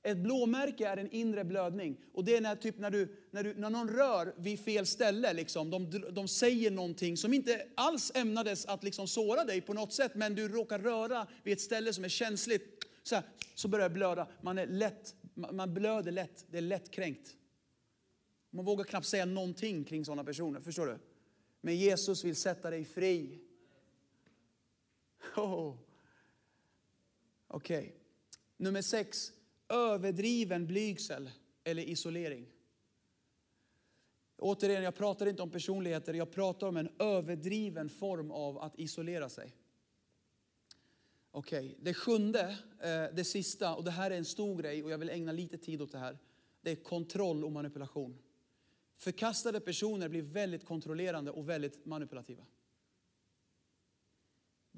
[0.03, 1.97] Ett blåmärke är en inre blödning.
[2.13, 5.33] Och det är när, typ när, du, när, du, när någon rör vid fel ställe.
[5.33, 9.93] Liksom, de, de säger någonting som inte alls ämnades att liksom såra dig på något
[9.93, 10.15] sätt.
[10.15, 12.85] Men du råkar röra vid ett ställe som är känsligt.
[13.03, 14.29] Så, här, så börjar det blöda.
[14.41, 16.45] Man, är lätt, man blöder lätt.
[16.51, 17.37] Det är lätt kränkt.
[18.51, 20.61] Man vågar knappt säga någonting kring sådana personer.
[20.61, 20.99] Förstår du?
[21.61, 23.39] Men Jesus vill sätta dig fri.
[25.37, 25.77] Oh.
[27.49, 27.79] Okej.
[27.79, 27.93] Okay.
[28.57, 29.33] Nummer sex
[29.69, 31.31] överdriven blygsel
[31.65, 32.47] eller isolering.
[34.37, 39.29] Återigen, jag pratar inte om personligheter, jag pratar om en överdriven form av att isolera
[39.29, 39.57] sig.
[41.31, 41.75] Okej, okay.
[41.81, 45.11] det sjunde, eh, det sista, och det här är en stor grej och jag vill
[45.11, 46.19] ägna lite tid åt det här.
[46.61, 48.19] Det är kontroll och manipulation.
[48.97, 52.45] Förkastade personer blir väldigt kontrollerande och väldigt manipulativa.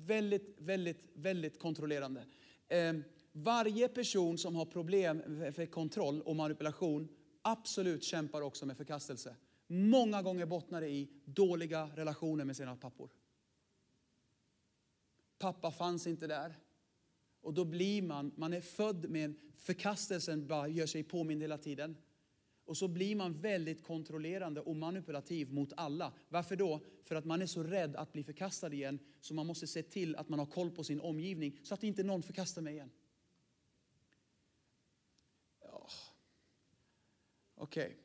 [0.06, 2.24] Väldigt, väldigt, väldigt kontrollerande.
[2.68, 7.08] Ehm, varje person som har problem med kontroll och manipulation
[7.42, 9.36] absolut kämpar också med förkastelse.
[9.66, 13.10] Många gånger bottnar det i dåliga relationer med sina pappor.
[15.38, 16.54] Pappa fanns inte där.
[17.40, 21.58] Och då blir man, man är född med en förkastelsen bara gör sig påmind hela
[21.58, 21.96] tiden.
[22.72, 26.12] Och så blir man väldigt kontrollerande och manipulativ mot alla.
[26.28, 26.80] Varför då?
[27.02, 30.16] För att man är så rädd att bli förkastad igen så man måste se till
[30.16, 32.90] att man har koll på sin omgivning så att inte någon förkastar mig igen.
[37.54, 37.84] Okej.
[37.86, 37.96] Okay.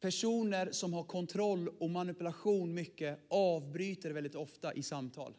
[0.00, 5.34] Personer som har kontroll och manipulation mycket avbryter väldigt ofta i samtal.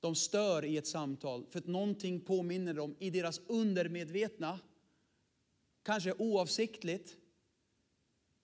[0.00, 4.58] De stör i ett samtal för att någonting påminner dem i deras undermedvetna,
[5.82, 7.16] kanske oavsiktligt,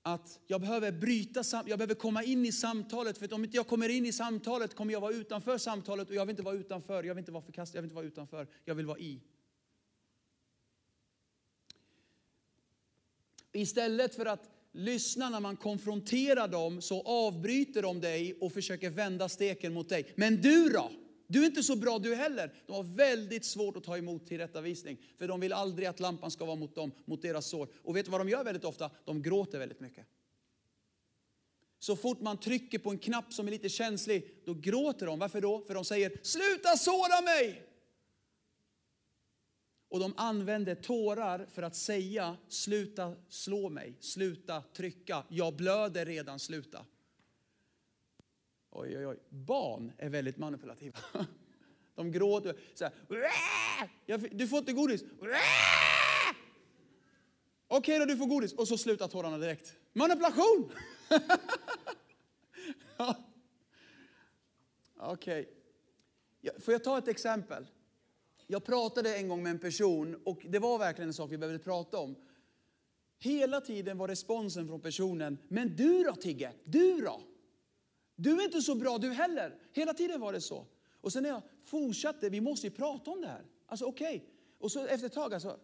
[0.03, 3.67] att jag behöver bryta, jag behöver komma in i samtalet för att om inte jag
[3.67, 7.05] kommer in i samtalet kommer jag vara utanför samtalet och jag vill inte vara utanför,
[7.05, 9.21] jag vill inte vara förkastad, jag vill inte vara utanför, jag vill vara i.
[13.53, 19.29] Istället för att lyssna när man konfronterar dem så avbryter de dig och försöker vända
[19.29, 20.13] steken mot dig.
[20.17, 20.91] Men du då?
[21.27, 22.55] Du är inte så bra du heller.
[22.67, 24.99] De har väldigt svårt att ta emot tillrättavisning.
[25.19, 27.69] För de vill aldrig att lampan ska vara mot dem, mot deras sår.
[27.83, 28.91] Och vet du vad de gör väldigt ofta?
[29.05, 30.07] De gråter väldigt mycket.
[31.79, 35.19] Så fort man trycker på en knapp som är lite känslig, då gråter de.
[35.19, 35.61] Varför då?
[35.67, 37.63] För de säger, sluta såra mig!
[39.89, 46.39] Och de använder tårar för att säga, sluta slå mig, sluta trycka, jag blöder redan,
[46.39, 46.87] sluta.
[48.79, 49.17] Oj, oj, oj.
[49.29, 50.99] Barn är väldigt manipulativa.
[51.95, 52.93] De gråter så här,
[54.31, 55.05] du får inte godis.
[57.69, 58.53] Okej då, du får godis.
[58.53, 59.77] Och så slutar tårarna direkt.
[59.93, 60.71] Manipulation!
[64.97, 65.49] Okej.
[66.43, 66.61] Okay.
[66.61, 67.67] Får jag ta ett exempel?
[68.47, 71.65] Jag pratade en gång med en person och det var verkligen en sak vi behövde
[71.65, 72.17] prata om.
[73.19, 77.23] Hela tiden var responsen från personen, men du då Tigge, du då?
[78.17, 79.55] Du är inte så bra du heller.
[79.73, 80.67] Hela tiden var det så.
[81.01, 83.45] Och sen när jag fortsatte, vi måste ju prata om det här.
[83.67, 84.17] Alltså okej.
[84.17, 84.29] Okay.
[84.59, 85.59] Och så efter ett tag, alltså,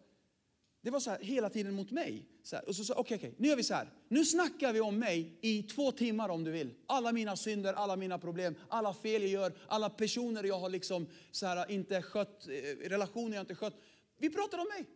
[0.83, 2.25] det var så här hela tiden mot mig.
[2.43, 3.91] Så här, och så sa okej, okay, okay, nu gör vi så här.
[4.09, 6.75] Nu snackar vi om mig i två timmar om du vill.
[6.87, 11.07] Alla mina synder, alla mina problem, alla fel jag gör, alla personer jag har liksom
[11.31, 13.75] så här, inte skött, eh, relationer jag inte skött.
[14.19, 14.87] Vi pratar om mig.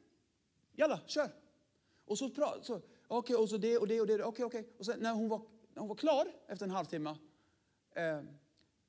[0.76, 1.30] Jalla, kör.
[2.04, 2.30] Och så,
[2.62, 4.24] så okej, okay, och så det och det och det.
[4.24, 4.68] Okej, okej.
[4.78, 5.42] Och sen när hon, var,
[5.74, 7.16] när hon var klar efter en halvtimme,
[7.96, 8.22] eh,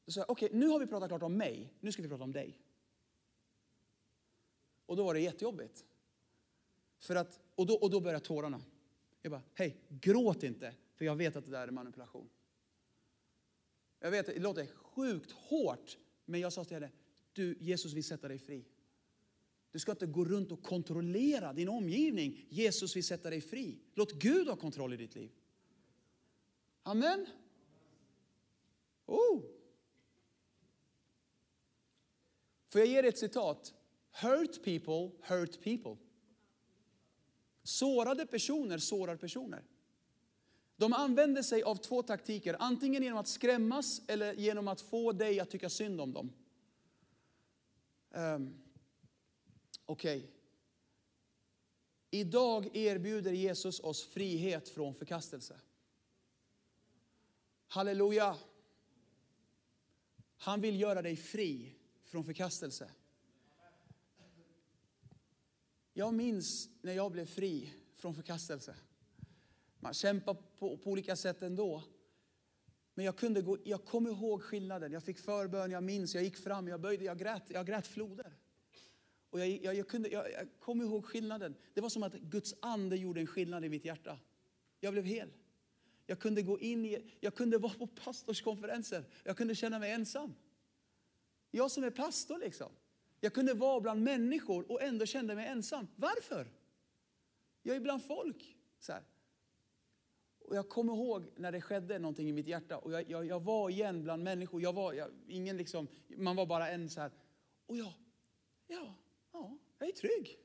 [0.05, 1.73] så sa jag, okej, nu har vi pratat klart om mig.
[1.79, 2.61] Nu ska vi prata om dig.
[4.85, 5.85] Och då var det jättejobbigt.
[6.99, 8.61] För att, och, då, och då började tårarna.
[9.21, 12.29] Jag bara, hej, gråt inte, för jag vet att det där är manipulation.
[13.99, 16.91] Jag vet, det låter sjukt hårt, men jag sa till henne,
[17.33, 18.65] du, Jesus vill sätta dig fri.
[19.71, 22.45] Du ska inte gå runt och kontrollera din omgivning.
[22.49, 23.79] Jesus vill sätta dig fri.
[23.93, 25.31] Låt Gud ha kontroll i ditt liv.
[26.83, 27.27] Amen.
[29.07, 29.41] Oh.
[32.69, 33.73] Får jag ge dig ett citat?
[34.11, 35.97] Hurt people hurt people.
[37.63, 39.63] Sårade personer sårar personer.
[40.75, 45.39] De använder sig av två taktiker, antingen genom att skrämmas eller genom att få dig
[45.39, 46.33] att tycka synd om dem.
[48.11, 48.63] Um,
[49.85, 50.17] Okej.
[50.17, 50.29] Okay.
[52.11, 55.59] Idag erbjuder Jesus oss frihet från förkastelse.
[57.67, 58.37] Halleluja!
[60.37, 62.91] Han vill göra dig fri från förkastelse.
[65.93, 68.75] Jag minns när jag blev fri från förkastelse.
[69.79, 71.83] Man kämpar på, på olika sätt ändå.
[72.93, 74.91] Men jag, kunde gå, jag kom ihåg skillnaden.
[74.91, 78.33] Jag fick förbön, jag minns, jag gick fram, jag böjde, jag grät, jag grät floder.
[79.29, 81.55] Och jag, jag, jag, kunde, jag, jag kom ihåg skillnaden.
[81.73, 84.19] Det var som att Guds ande gjorde en skillnad i mitt hjärta.
[84.79, 85.29] Jag blev hel.
[86.09, 89.03] Jag kunde gå in i, jag kunde vara på pastorskonferenser.
[89.23, 90.35] Jag kunde känna mig ensam.
[91.51, 92.71] Jag som är pastor liksom.
[93.19, 95.87] Jag kunde vara bland människor och ändå kände mig ensam.
[95.95, 96.51] Varför?
[97.63, 98.57] Jag är bland folk.
[98.79, 99.03] Så här.
[100.39, 102.77] Och jag kommer ihåg när det skedde någonting i mitt hjärta.
[102.77, 104.61] Och jag, jag, jag var igen bland människor.
[104.61, 107.11] Jag var, jag, ingen liksom, man var bara en så här.
[107.65, 107.93] Och jag,
[108.67, 108.95] ja,
[109.31, 110.39] ja, jag är trygg.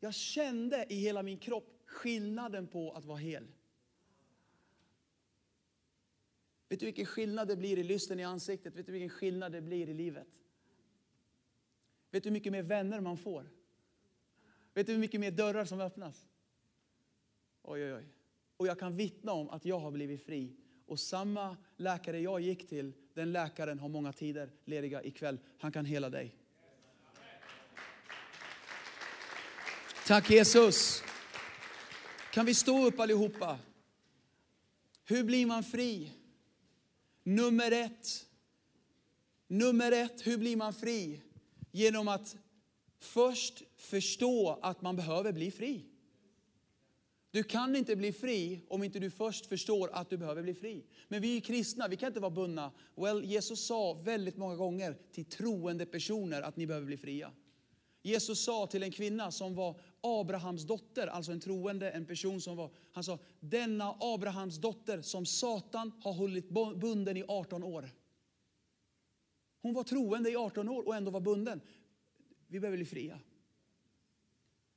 [0.00, 3.46] Jag kände i hela min kropp skillnaden på att vara hel.
[6.72, 8.76] Vet du vilken skillnad det blir i lysten i ansiktet?
[8.76, 10.26] Vet du vilken skillnad det blir i livet?
[12.10, 13.50] Vet du hur mycket mer vänner man får?
[14.74, 16.28] Vet du hur mycket mer dörrar som öppnas?
[17.62, 18.04] Oj, oj, oj.
[18.56, 20.56] Och jag kan vittna om att jag har blivit fri.
[20.86, 25.38] Och samma läkare jag gick till, den läkaren har många tider lediga ikväll.
[25.58, 26.36] Han kan hela dig.
[30.06, 31.02] Tack Jesus.
[32.30, 33.58] Kan vi stå upp allihopa?
[35.04, 36.12] Hur blir man fri?
[37.22, 38.26] Nummer ett.
[39.46, 41.20] Nummer ett, hur blir man fri?
[41.70, 42.36] Genom att
[42.98, 45.84] först förstå att man behöver bli fri.
[47.30, 50.84] Du kan inte bli fri om inte du först förstår att du behöver bli fri.
[51.08, 52.72] Men vi är kristna, vi kan inte vara bundna.
[52.94, 57.32] Well, Jesus sa väldigt många gånger till troende personer att ni behöver bli fria.
[58.02, 62.56] Jesus sa till en kvinna som var Abrahams dotter, alltså en troende, en person som
[62.56, 67.90] var, han sa, denna Abrahams dotter som Satan har hållit bunden i 18 år.
[69.62, 71.60] Hon var troende i 18 år och ändå var bunden.
[72.46, 73.20] Vi behöver bli fria.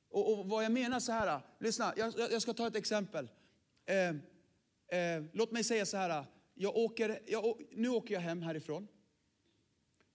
[0.08, 3.28] Och, och vad jag menar så här, lyssna, jag, jag ska ta ett exempel.
[3.86, 4.08] Eh,
[4.98, 8.88] eh, låt mig säga så här, jag åker, jag, nu åker jag hem härifrån.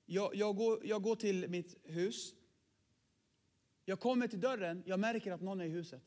[0.05, 2.33] Jag, jag, går, jag går till mitt hus.
[3.85, 6.03] Jag kommer till dörren, jag märker att någon är i huset.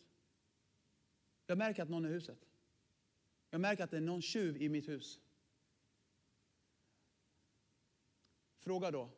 [1.46, 2.48] Jag märker att någon är i huset.
[3.50, 5.20] Jag märker att det är någon tjuv i mitt hus.
[8.58, 9.10] Fråga då,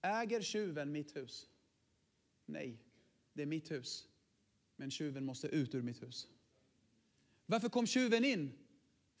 [0.00, 1.50] äger tjuven mitt hus?
[2.46, 2.78] Nej,
[3.32, 4.08] det är mitt hus.
[4.76, 6.28] Men tjuven måste ut ur mitt hus.
[7.46, 8.52] Varför kom tjuven in?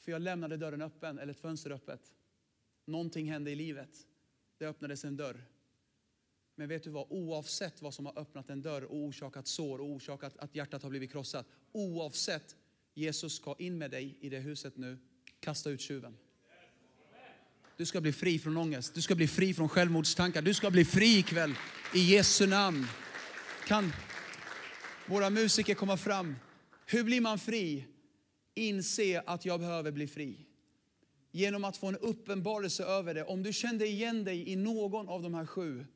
[0.00, 2.12] För jag lämnade dörren öppen, eller ett fönster öppet.
[2.84, 4.06] Någonting hände i livet.
[4.58, 5.44] Det öppnades en dörr.
[6.54, 7.06] Men vet du vad?
[7.10, 10.90] Oavsett vad som har öppnat en dörr och orsakat sår och orsakat att hjärtat har
[10.90, 11.46] blivit krossat.
[11.72, 12.56] Oavsett,
[12.94, 14.98] Jesus ska in med dig i det huset nu.
[15.40, 16.16] Kasta ut tjuven.
[17.76, 18.94] Du ska bli fri från ångest.
[18.94, 20.42] Du ska bli fri från självmordstankar.
[20.42, 21.54] Du ska bli fri ikväll.
[21.94, 22.86] I Jesu namn.
[23.66, 23.92] Kan
[25.06, 26.36] våra musiker komma fram?
[26.86, 27.86] Hur blir man fri?
[28.54, 30.46] Inse att jag behöver bli fri.
[31.30, 33.24] Genom att få en uppenbarelse över det.
[33.24, 35.86] Om du kände igen dig i någon av de här sju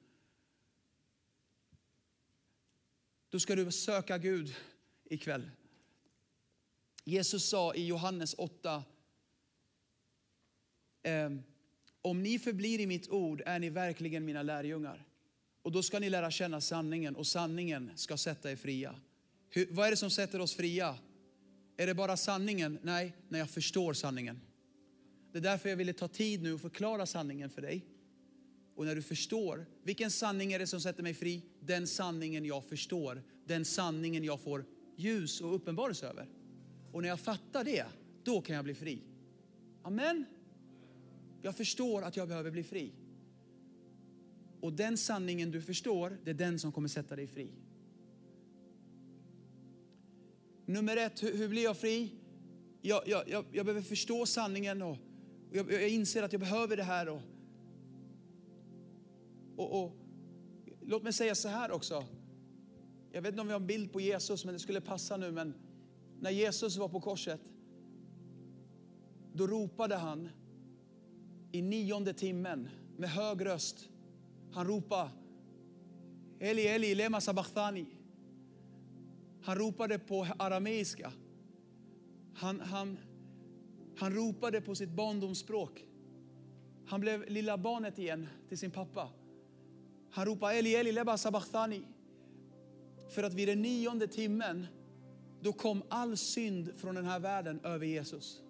[3.37, 4.55] då ska du söka Gud
[5.05, 5.51] ikväll.
[7.05, 8.85] Jesus sa i Johannes 8,
[11.03, 11.42] ehm,
[12.03, 15.05] om ni förblir i mitt ord är ni verkligen mina lärjungar.
[15.62, 18.94] Och då ska ni lära känna sanningen och sanningen ska sätta er fria.
[19.51, 20.99] Hur, vad är det som sätter oss fria?
[21.77, 22.79] Är det bara sanningen?
[22.83, 24.40] Nej, när jag förstår sanningen.
[25.33, 27.85] Det är därför jag ville ta tid nu och förklara sanningen för dig.
[28.77, 31.43] Och när du förstår, vilken sanning är det som sätter mig fri?
[31.61, 34.65] Den sanningen jag förstår, den sanningen jag får
[34.97, 36.29] ljus och uppenbarelse över.
[36.93, 37.85] Och när jag fattar det,
[38.25, 39.03] då kan jag bli fri.
[39.83, 40.25] Amen.
[41.43, 42.93] Jag förstår att jag behöver bli fri.
[44.61, 47.51] Och den sanningen du förstår, det är den som kommer sätta dig fri.
[50.67, 52.12] Nummer ett, hur, hur blir jag fri?
[52.83, 54.97] Jag, jag, jag, jag behöver förstå sanningen och
[55.53, 57.09] jag, jag, inser att jag behöver det här.
[57.09, 57.21] Och,
[59.57, 59.97] och, och,
[60.81, 62.05] låt mig säga så här också.
[63.12, 65.33] Jag vet inte om vi har en bild på Jesus, men det skulle passa nu.
[65.33, 65.55] Men
[66.21, 67.40] när Jesus var på korset,
[69.33, 70.29] då ropade han
[71.53, 73.88] i nionde timmen med hög röst.
[74.53, 75.11] Han ropade
[76.38, 77.87] Eli, Eli, lema sabachthani.
[79.42, 81.12] Han ropade på arameiska.
[82.35, 82.99] Han, han,
[83.97, 85.87] han ropade på sitt barndomsspråk.
[86.87, 89.09] Han blev lilla barnet igen till sin pappa.
[90.16, 91.83] Han ropade Eli, Eli, leba sabachthani.
[93.09, 94.66] För att vid den nionde timmen,
[95.40, 98.40] då kom all synd från den här världen över Jesus.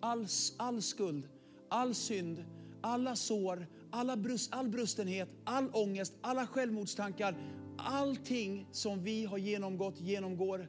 [0.00, 1.28] All, all skuld,
[1.68, 2.44] all synd,
[2.80, 7.36] alla sår, alla brust, all brustenhet, all ångest, alla självmordstankar,
[7.78, 10.68] allting som vi har genomgått, genomgår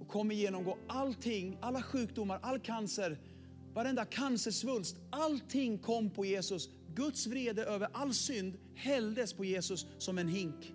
[0.00, 0.78] och kommer genomgå.
[0.88, 3.18] Allting, alla sjukdomar, all cancer,
[3.72, 6.68] varenda cancersvulst, allting kom på Jesus.
[6.94, 10.74] Guds vrede över all synd hälldes på Jesus som en hink.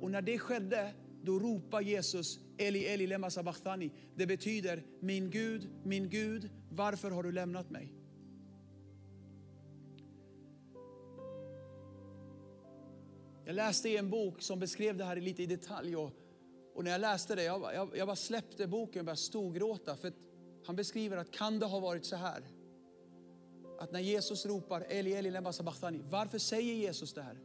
[0.00, 3.90] Och när det skedde, då ropar Jesus Eli Eli lema sabachthani.
[4.14, 7.92] Det betyder min Gud, min Gud, varför har du lämnat mig?
[13.44, 15.96] Jag läste i en bok som beskrev det här lite i detalj.
[15.96, 16.12] Och,
[16.74, 19.96] och när jag läste det, jag, jag, jag bara släppte boken och började storgråta.
[19.96, 20.12] För
[20.66, 22.42] han beskriver att kan det ha varit så här?
[23.80, 27.38] Att när Jesus ropar Eli Eli lema sabachthani, varför säger Jesus det här?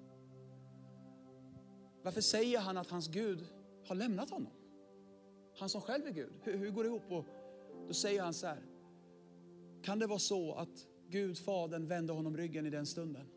[2.04, 3.45] Varför säger han att hans Gud
[3.88, 4.52] har lämnat honom?
[5.60, 6.34] Han som själv är Gud.
[6.43, 7.12] Hur, hur går det ihop?
[7.12, 7.26] Och
[7.88, 8.63] då säger han så här.
[9.84, 13.28] Kan det vara så att Gud, Fadern, vände honom ryggen i den stunden?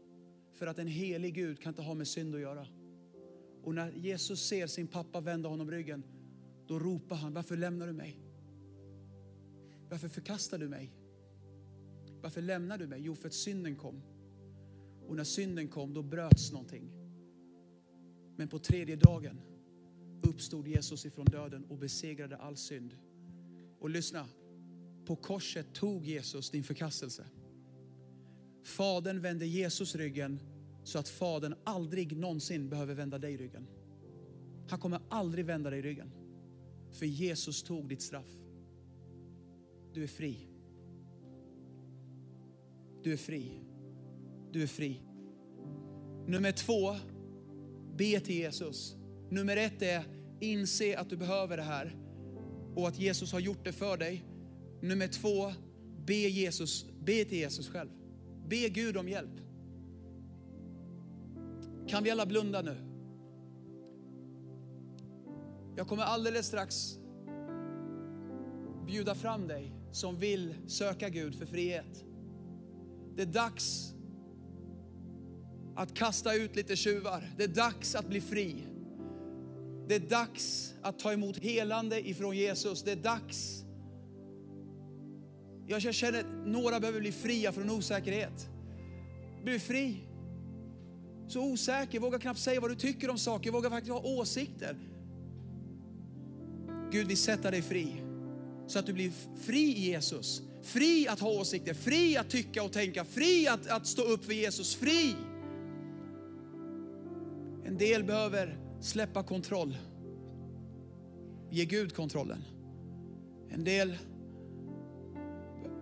[0.53, 2.67] För att en helig Gud kan inte ha med synd att göra.
[3.63, 6.05] Och när Jesus ser sin pappa vända honom ryggen,
[6.67, 8.21] då ropar han, varför lämnar du mig?
[9.89, 10.98] Varför förkastar du mig?
[12.23, 13.01] Varför lämnar du mig?
[13.03, 14.03] Jo, för att synden kom.
[15.09, 16.91] Och när synden kom, då bröts någonting.
[18.37, 19.41] Men på tredje dagen
[20.23, 22.97] uppstod Jesus ifrån döden och besegrade all synd.
[23.81, 24.29] Och lyssna,
[25.07, 27.25] på korset tog Jesus din förkastelse.
[28.65, 30.41] Fadern vände Jesus ryggen
[30.85, 33.67] så att Fadern aldrig någonsin behöver vända dig ryggen.
[34.69, 36.11] Han kommer aldrig vända dig ryggen.
[36.91, 38.39] För Jesus tog ditt straff.
[39.93, 40.49] Du är fri.
[43.03, 43.61] Du är fri.
[44.53, 45.01] Du är fri.
[46.27, 46.97] Nummer två,
[47.97, 48.97] be till Jesus.
[49.31, 50.05] Nummer ett är
[50.41, 51.97] inse att du behöver det här
[52.75, 54.25] och att Jesus har gjort det för dig.
[54.81, 55.53] Nummer två,
[56.07, 57.91] be, Jesus, be till Jesus själv.
[58.49, 59.41] Be Gud om hjälp.
[61.89, 62.77] Kan vi alla blunda nu?
[65.77, 66.99] Jag kommer alldeles strax
[68.87, 72.05] bjuda fram dig som vill söka Gud för frihet.
[73.19, 73.95] Det är dags
[75.77, 77.25] att kasta ut lite tjuvar.
[77.37, 78.67] Det är dags att bli fri.
[79.89, 82.83] Det är dags att ta emot helande ifrån Jesus.
[82.83, 83.65] Det är dags.
[85.67, 88.49] Jag känner att några behöver bli fria från osäkerhet.
[89.45, 89.97] Bli fri.
[91.29, 94.77] Så osäker, vågar knappt säga vad du tycker om saker, vågar faktiskt ha åsikter.
[96.93, 98.03] Gud vill sätta dig fri.
[98.67, 100.43] Så att du blir fri i Jesus.
[100.63, 104.33] Fri att ha åsikter, fri att tycka och tänka, fri att, att stå upp för
[104.33, 105.15] Jesus, fri.
[107.65, 109.77] En del behöver släppa kontroll.
[111.51, 112.45] Ge Gud kontrollen.
[113.49, 113.99] En del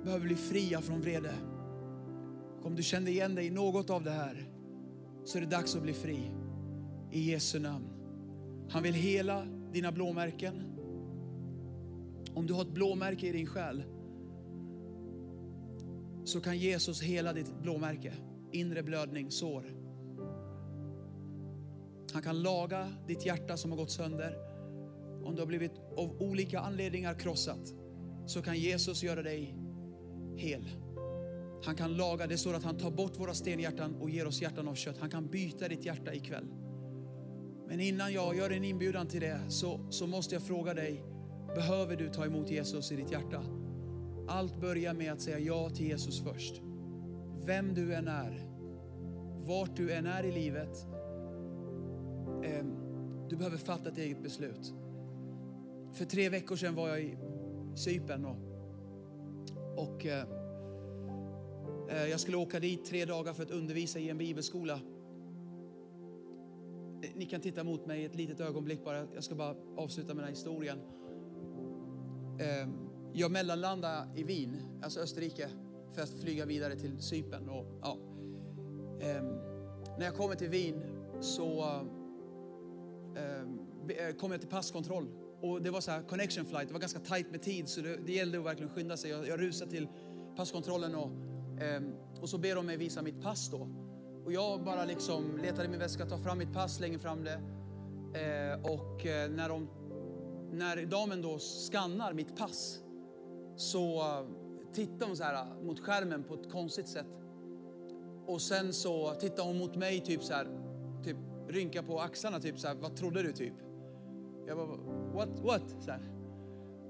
[0.04, 1.34] behöver bli fria från vrede.
[2.62, 4.48] Om du kände igen dig i något av det här
[5.24, 6.30] så är det dags att bli fri.
[7.12, 7.86] I Jesu namn.
[8.70, 10.62] Han vill hela dina blåmärken.
[12.34, 13.84] Om du har ett blåmärke i din själ
[16.26, 18.12] så kan Jesus hela ditt blåmärke.
[18.52, 19.64] Inre blödning, sår.
[22.12, 24.36] Han kan laga ditt hjärta som har gått sönder.
[25.24, 27.74] Om du har blivit av olika anledningar krossat
[28.26, 29.54] så kan Jesus göra dig
[30.36, 30.68] hel.
[31.64, 34.68] Han kan laga, det står att han tar bort våra stenhjärtan och ger oss hjärtan
[34.68, 34.98] av kött.
[34.98, 36.46] Han kan byta ditt hjärta ikväll.
[37.68, 41.04] Men innan jag gör en inbjudan till det så, så måste jag fråga dig,
[41.54, 43.65] behöver du ta emot Jesus i ditt hjärta?
[44.28, 46.62] Allt börjar med att säga ja till Jesus först.
[47.46, 48.40] Vem du än är,
[49.46, 50.86] vart du än är i livet,
[52.44, 52.64] eh,
[53.28, 54.74] du behöver fatta ett eget beslut.
[55.92, 57.16] För tre veckor sedan var jag i
[57.74, 58.36] Cypern och,
[59.76, 60.24] och eh,
[61.88, 64.80] eh jag skulle åka dit tre dagar för att undervisa i en bibelskola.
[67.02, 69.06] Eh, ni kan titta mot mig ett litet ögonblick bara.
[69.14, 70.78] Jag ska bara avsluta med den här historien.
[72.38, 72.85] Eh,
[73.16, 75.48] jag mellanlandade i Wien, alltså Österrike,
[75.92, 77.48] för att flyga vidare till Cypern.
[77.48, 77.98] Och, ja.
[79.00, 79.26] ehm,
[79.98, 80.82] när jag kommer till Wien
[81.20, 81.62] så
[83.16, 85.08] ehm, eh, kom jag till passkontroll.
[85.40, 87.96] Och det var så här connection flight, det var ganska tight med tid så det,
[88.06, 89.10] det gällde att verkligen skynda sig.
[89.10, 89.88] Jag, jag rusade till
[90.36, 91.10] passkontrollen och,
[91.62, 93.68] ehm, och så ber de mig visa mitt pass då.
[94.24, 97.40] Och jag bara liksom letar i min väska, tar fram mitt pass, slänger fram det.
[98.20, 99.68] Eh, och eh, när, de,
[100.52, 102.82] när damen då skannar mitt pass
[103.56, 104.26] så eh,
[104.72, 107.06] tittade hon så här eh, mot skärmen på ett konstigt sätt.
[108.26, 110.48] Och sen så tittade hon mot mig typ så här,
[111.04, 111.16] typ
[111.48, 113.54] rynka på axlarna typ så här, vad trodde du typ?
[114.46, 114.76] Jag bara,
[115.14, 115.76] what, what?
[115.80, 116.10] Så här.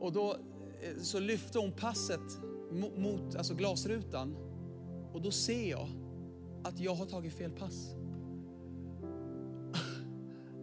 [0.00, 0.36] Och då
[0.80, 2.40] eh, så lyfte hon passet
[2.96, 4.36] mot, alltså glasrutan
[5.12, 5.88] Och då ser jag
[6.64, 7.94] att jag har tagit fel pass.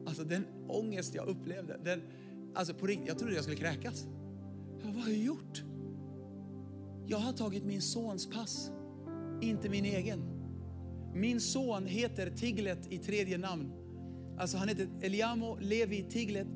[0.06, 2.02] Alltså den ångest jag upplevde, den,
[2.56, 4.08] alltså på riktigt, jag trodde jag skulle kräkas.
[4.82, 5.64] Ja, vad har jag gjort?
[7.08, 8.72] Jag har tagit min sons pass,
[9.42, 10.34] inte min egen.
[11.14, 13.72] Min son heter Tiglet i tredje namn.
[14.38, 16.48] Alltså han heter Eliamo Levi Tiglet.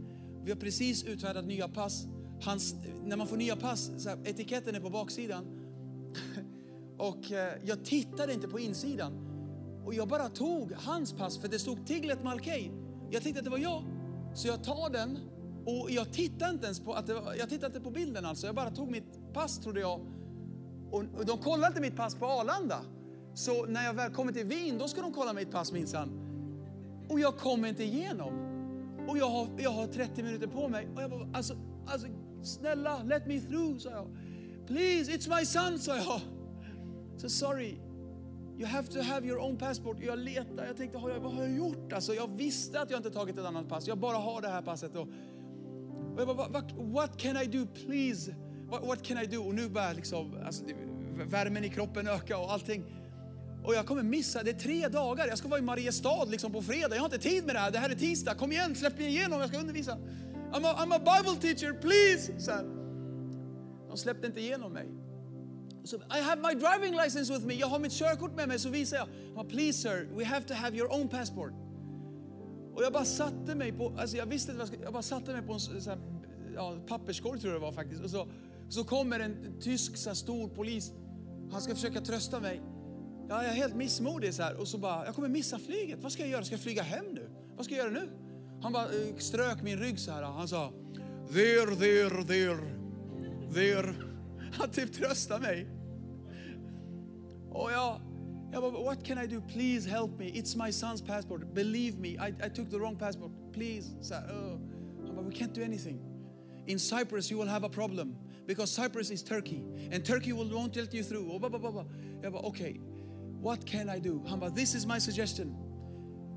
[0.44, 2.08] Vi har precis utfärdat nya pass.
[2.42, 2.76] Hans,
[3.06, 5.46] när man får nya pass, så här, etiketten är på baksidan.
[6.98, 9.14] Och eh, jag tittade inte på insidan.
[9.86, 12.72] Och jag bara tog hans pass, för det stod Tiglet Malkej.
[13.12, 13.84] Jag tänkte att det var jag.
[14.34, 15.20] Så jag tar den
[15.66, 18.46] och jag tittade inte ens på, att var, jag tittade inte på bilden alltså.
[18.46, 20.17] Jag bara tog mitt pass trodde jag.
[20.92, 22.80] Och, och de kollade inte mitt pass på Arlanda.
[23.34, 26.10] Så när jag väl kommer till Wien, då ska de kolla mitt pass minsann.
[27.10, 28.34] Och jag kommer inte igenom.
[29.08, 30.88] Och jag har, jag har 30 minuter på mig.
[30.96, 32.08] Och jag bara, alltså, alltså
[32.44, 34.08] snälla, let me through, sa jag.
[34.68, 36.22] Please, it's my son, sa jag.
[37.18, 37.80] Så sorry,
[38.58, 39.98] you have to have your own passport.
[40.00, 41.94] Jag letade jag tänkte, vad har jag gjort?
[41.94, 43.88] Alltså, jag visste att jag inte tagit ett annat pass.
[43.88, 44.96] Jag bara har det här passet.
[44.96, 45.08] Och,
[46.14, 48.36] och jag bara, what, what can I do, please?
[48.70, 49.42] What, what can I do?
[49.42, 50.64] Och nu börjar liksom, alltså,
[51.26, 52.84] värmen i kroppen öka och allting.
[53.64, 55.28] Och jag kommer missa, det är tre dagar.
[55.28, 56.96] Jag ska vara i Mariestad liksom på fredag.
[56.96, 57.72] Jag har inte tid med det här.
[57.72, 58.36] Det här är tisdag.
[58.36, 59.40] Kom igen, släpp mig igenom.
[59.40, 59.98] Jag ska undervisa.
[60.52, 62.40] I'm a, I'm a Bible teacher, please.
[62.40, 62.64] Så här.
[63.88, 64.88] De släppte inte igenom mig.
[65.84, 67.54] So, I have my driving license with me.
[67.54, 68.60] Jag har mitt körkort med mig.
[68.60, 69.08] Så visar jag.
[69.36, 71.52] jag please sir, we have to have your own passport.
[72.76, 75.04] Och jag bara satte mig på, alltså jag visste inte vad jag skulle, jag bara
[75.04, 76.00] satte mig på en så här,
[76.56, 78.04] ja, papperskorg tror jag det var faktiskt.
[78.04, 78.28] Och så,
[78.70, 80.92] så kommer en tysk så här, stor polis.
[81.52, 82.62] Han ska försöka trösta mig.
[83.30, 84.60] Ja, jag är helt missmodig så här.
[84.60, 86.00] Och så bara, jag kommer missa flyget.
[86.02, 86.44] Vad ska jag göra?
[86.44, 87.30] Ska jag flyga hem nu?
[87.56, 88.10] Vad ska jag göra nu?
[88.62, 90.24] Han bara eh, strök min rygg så här.
[90.24, 90.74] Han sa,
[91.34, 92.60] there, there, there,
[93.54, 93.94] there.
[94.52, 95.68] Han typ tröstade mig.
[97.52, 98.02] Och jag,
[98.52, 99.42] jag bara, what can I do?
[99.42, 100.26] Please help me.
[100.26, 101.54] It's my son's passport.
[101.54, 103.32] Believe me, I, I took the wrong passport.
[103.54, 103.90] Please.
[104.02, 104.60] Så här, uh.
[105.06, 106.00] Han bara, we can't do anything.
[106.66, 108.16] In Cyprus you will have a problem.
[108.48, 109.64] Because Cyprus is Turkey.
[109.92, 111.30] And Turkey will, won't let you through.
[111.30, 111.86] Oh, blah, blah, blah.
[112.24, 112.80] Jag bara, okay.
[113.42, 114.24] What can I do?
[114.28, 115.56] Han bara, this is my suggestion.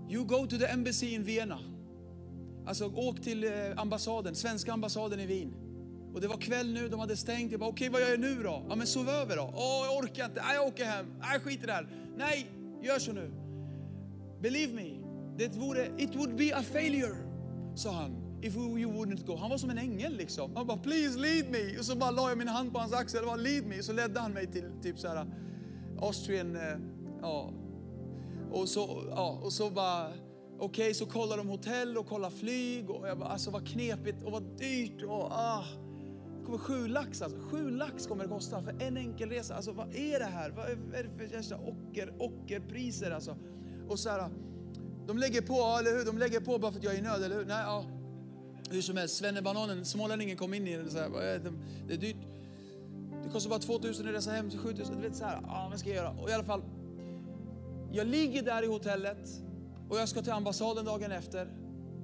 [0.09, 1.59] You go to the embassy in Vienna.
[2.67, 5.55] Alltså åk till eh, ambassaden, svenska ambassaden i Wien.
[6.15, 7.51] Och det var kväll nu, de hade stängt.
[7.51, 8.67] Jag bara, okej okay, vad gör jag nu då?
[8.69, 9.55] Ja men sov över då.
[9.57, 10.43] Åh, jag orkar inte.
[10.43, 11.07] Nej, jag åker hem.
[11.21, 11.89] Nej, skit i det här.
[12.17, 12.51] Nej,
[12.83, 13.31] gör så nu.
[14.41, 14.91] Believe me,
[15.39, 17.17] det vore, it would be a failure,
[17.75, 18.30] sa han.
[18.43, 19.37] If you wouldn't go.
[19.37, 20.57] Han var som en ängel liksom.
[20.57, 21.79] Han bara, please lead me.
[21.79, 23.79] Och så bara la jag min hand på hans axel och bara, lead me.
[23.79, 25.27] Och Så ledde han mig till typ så här eh,
[26.03, 26.79] Austrian, eh,
[27.23, 27.53] ja.
[28.53, 32.91] Och så, ja, och så bara, okej, okay, så kollar de hotell och kollar flyg
[32.91, 35.65] och jag bara, alltså vad knepigt och vad dyrt och ah.
[36.39, 39.55] Det kommer sju lax alltså, sju lax kommer det kosta för en enkel resa.
[39.55, 40.51] Alltså vad är det här?
[40.51, 43.37] Vad är det för jävla ocker, ockerpriser alltså?
[43.89, 44.31] Och så här,
[45.07, 46.05] de lägger på, eller hur?
[46.05, 47.45] De lägger på bara för att jag är i nöd, eller hur?
[47.45, 48.00] Nej, ja.
[48.71, 51.11] Hur som helst, Svennebananen, smålänningen kom in i det så här,
[51.89, 52.17] det är dyrt.
[53.25, 54.97] Det kostar bara 2000 att resa hem till 7000.
[54.97, 56.11] Du vet så här, ja vad ska jag göra?
[56.11, 56.63] Och i alla fall,
[57.93, 59.29] jag ligger där i hotellet
[59.89, 61.49] och jag ska till ambassaden dagen efter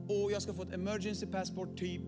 [0.08, 2.02] och jag ska få ett emergency passport typ.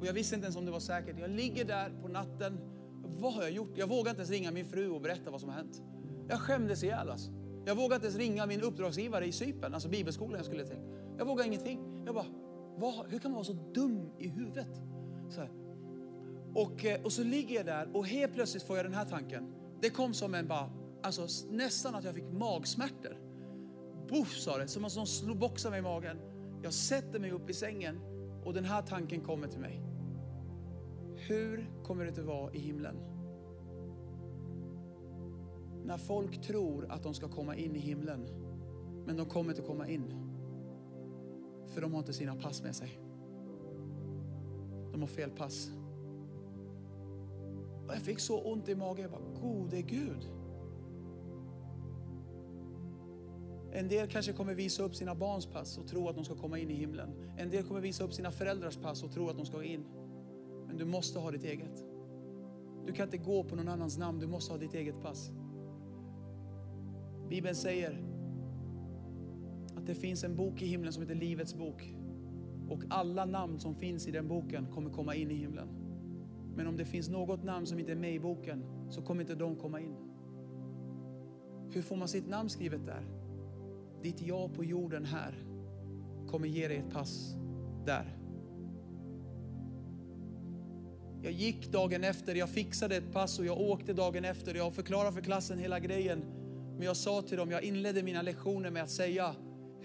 [0.00, 1.18] Och jag visste inte ens om det var säkert.
[1.18, 2.58] Jag ligger där på natten.
[3.02, 3.78] Vad har jag gjort?
[3.78, 5.82] Jag vågar inte ens ringa min fru och berätta vad som har hänt.
[6.28, 7.30] Jag skämdes ihjäl alltså.
[7.66, 10.78] Jag vågar inte ens ringa min uppdragsgivare i Cypern, alltså bibelskolan jag skulle till.
[11.18, 12.02] Jag vågar ingenting.
[12.06, 12.26] Jag bara,
[12.76, 14.80] vad, hur kan man vara så dum i huvudet?
[15.28, 15.50] Så här.
[16.54, 19.54] Och, eh, och så ligger jag där och helt plötsligt får jag den här tanken.
[19.80, 20.70] Det kom som en bara,
[21.02, 23.18] alltså nästan att jag fick magsmärtor.
[24.08, 26.16] Boff sa det, som att någon slog boxar mig i magen.
[26.62, 28.00] Jag sätter mig upp i sängen
[28.44, 29.80] och den här tanken kommer till mig.
[31.16, 32.96] Hur kommer det att vara i himlen?
[35.84, 38.26] När folk tror att de ska komma in i himlen,
[39.06, 40.23] men de kommer inte komma in.
[41.66, 43.00] För de har inte sina pass med sig.
[44.92, 45.70] De har fel pass.
[47.86, 49.02] Och jag fick så ont i magen.
[49.02, 50.28] Jag bara, gode Gud.
[53.72, 56.58] En del kanske kommer visa upp sina barns pass och tro att de ska komma
[56.58, 57.10] in i himlen.
[57.38, 59.84] En del kommer visa upp sina föräldrars pass och tro att de ska in.
[60.66, 61.84] Men du måste ha ditt eget.
[62.86, 65.30] Du kan inte gå på någon annans namn, du måste ha ditt eget pass.
[67.28, 68.13] Bibeln säger
[69.84, 71.94] att det finns en bok i himlen som heter Livets bok.
[72.68, 75.68] Och alla namn som finns i den boken kommer komma in i himlen.
[76.56, 79.34] Men om det finns något namn som inte är med i boken så kommer inte
[79.34, 79.94] de komma in.
[81.70, 83.06] Hur får man sitt namn skrivet där?
[84.02, 85.34] Ditt ja på jorden här
[86.28, 87.36] kommer ge dig ett pass
[87.86, 88.16] där.
[91.22, 94.54] Jag gick dagen efter, jag fixade ett pass och jag åkte dagen efter.
[94.54, 96.24] Jag förklarade för klassen hela grejen.
[96.76, 99.34] Men jag sa till dem, jag inledde mina lektioner med att säga,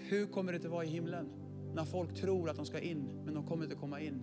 [0.08, 1.28] hur kommer det att vara i himlen?
[1.74, 4.22] När folk tror att de ska in, men de kommer inte komma in.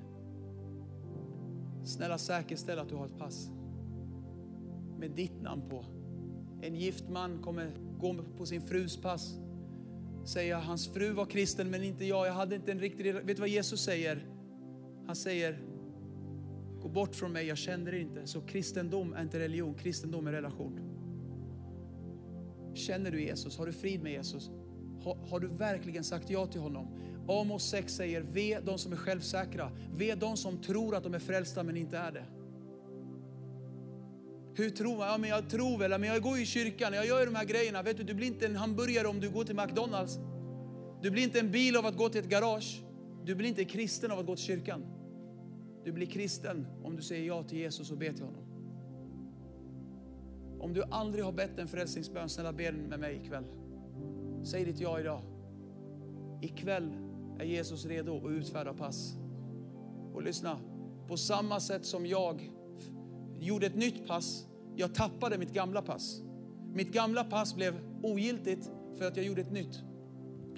[1.84, 3.50] Snälla säkerställ att du har ett pass.
[5.00, 5.86] Med ditt namn på.
[6.62, 9.40] En gift man kommer gå på sin frus pass.
[10.26, 12.28] Säga, hans fru var kristen men inte jag.
[12.28, 13.14] Jag hade inte en riktig...
[13.14, 14.28] Vet du vad Jesus säger?
[15.06, 15.60] Han säger,
[16.82, 18.28] gå bort från mig, jag känner dig inte.
[18.28, 20.80] Så kristendom är inte religion, kristendom är relation.
[22.74, 23.58] Känner du Jesus?
[23.58, 24.52] Har du frid med Jesus?
[25.08, 26.88] Har, har, du verkligen sagt ja till honom?
[27.28, 29.72] Amos 6 säger, ve de som är självsäkra.
[29.96, 32.26] Ve de som tror att de är frälsta men inte är det.
[34.56, 35.08] Hur tror man?
[35.08, 37.84] Ja, men jag tror väl, men jag går i kyrkan, jag gör de här grejerna.
[37.84, 40.20] Vet du, du blir inte en hamburgare om du går till McDonalds.
[41.02, 42.82] Du blir inte en bil av att gå till ett garage.
[43.26, 44.86] Du blir inte kristen av att gå till kyrkan.
[45.86, 48.44] Du blir kristen om du säger ja till Jesus och ber till honom.
[50.60, 53.44] Om du aldrig har bett en frälsningsbön, snälla be den med mig ikväll.
[54.48, 55.22] Säg ditt ja idag.
[56.42, 56.94] Ikväll
[57.40, 59.18] är Jesus redo att utfärda pass.
[60.14, 60.60] Och lyssna,
[61.08, 62.52] på samma sätt som jag
[63.40, 66.22] gjorde ett nytt pass, jag tappade mitt gamla pass.
[66.74, 67.74] Mitt gamla pass blev
[68.04, 69.84] ogiltigt för att jag gjorde ett nytt.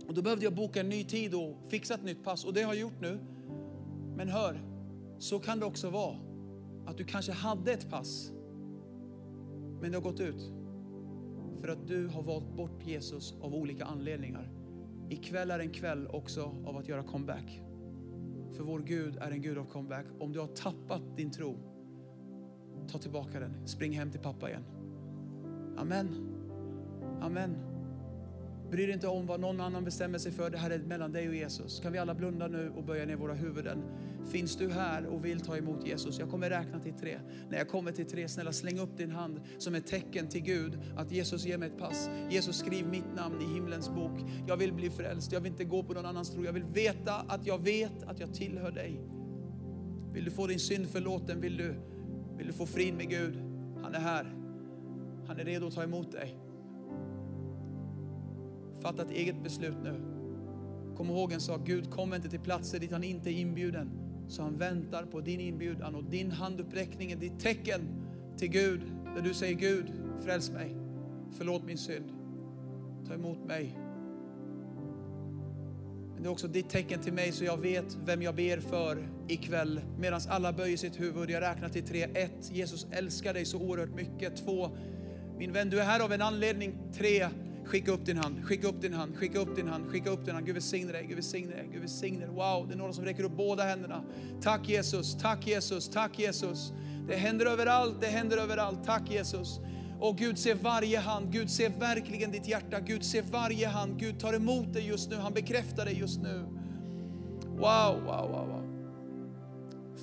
[0.07, 2.61] Och då behövde jag boka en ny tid och fixa ett nytt pass och det
[2.61, 3.19] har jag gjort nu.
[4.15, 4.61] Men hör,
[5.17, 6.15] så kan det också vara
[6.85, 8.31] att du kanske hade ett pass
[9.81, 10.59] men det har gått ut
[11.62, 14.51] för att du har valt bort Jesus av olika anledningar.
[15.10, 17.62] Ikväll är en kväll också av att göra comeback.
[18.53, 20.05] För vår Gud är en Gud av comeback.
[20.20, 21.57] Om du har tappat din tro,
[22.91, 23.68] ta tillbaka den.
[23.68, 24.64] Spring hem till pappa igen.
[25.78, 26.07] Amen.
[27.22, 27.55] Amen.
[28.72, 30.49] Bry dig inte om vad någon annan bestämmer sig för.
[30.49, 31.80] Det här är mellan dig och Jesus.
[31.80, 33.84] Kan vi alla blunda nu och böja ner våra huvuden?
[34.26, 36.20] Finns du här och vill ta emot Jesus?
[36.20, 37.20] Jag kommer räkna till tre.
[37.49, 40.80] När jag kommer till tre, snälla släng upp din hand som ett tecken till Gud
[40.97, 42.09] att Jesus ger mig ett pass.
[42.30, 44.20] Jesus skriv mitt namn i himlens bok.
[44.47, 45.32] Jag vill bli frälst.
[45.32, 46.45] Jag vill inte gå på någon annans tro.
[46.45, 48.99] Jag vill veta att jag vet att jag tillhör dig.
[50.13, 51.41] Vill du få din synd förlåten?
[51.41, 51.76] Vill du,
[52.38, 53.36] vill du få frid med Gud?
[53.84, 54.36] Han är här.
[55.28, 56.38] Han är redo att ta emot dig.
[58.82, 60.01] Fatta ett eget beslut nu.
[60.97, 63.99] Kom ihåg en sak, Gud kommer inte till platser dit han inte är inbjuden.
[64.30, 67.82] Så han väntar på din inbjudan och din handuppräckning är ditt tecken
[68.38, 68.82] till Gud.
[69.15, 69.86] Där du säger Gud,
[70.21, 70.75] fräls mig.
[71.38, 72.11] Förlåt min synd.
[73.07, 73.77] Ta emot mig.
[76.13, 79.09] Men det är också ditt tecken till mig så jag vet vem jag ber för
[79.27, 79.82] ikväll.
[79.99, 81.30] Medan alla böjer sitt huvud.
[81.30, 82.03] Jag räknar till tre.
[82.03, 84.38] Ett, Jesus älskar dig så oerhört mycket.
[84.45, 84.69] Två,
[85.38, 86.77] min vän du är här av en anledning.
[86.93, 87.27] Tre,
[87.70, 90.34] Skicka upp din hand, skicka upp din hand, skicka upp din hand, skicka upp din
[90.34, 90.45] hand.
[90.45, 92.30] Gud välsigne dig, Gud välsigne dig, Gud välsigne dig.
[92.30, 94.03] Wow, det är några som räcker upp båda händerna.
[94.41, 96.74] Tack Jesus, tack Jesus, tack Jesus.
[97.07, 98.86] Det händer överallt, det händer överallt.
[98.86, 99.59] Tack Jesus.
[99.99, 103.99] Och Gud ser varje hand, Gud ser verkligen ditt hjärta, Gud ser varje hand.
[103.99, 106.45] Gud tar emot dig just nu, han bekräftar dig just nu.
[107.45, 108.63] Wow, wow, wow, wow.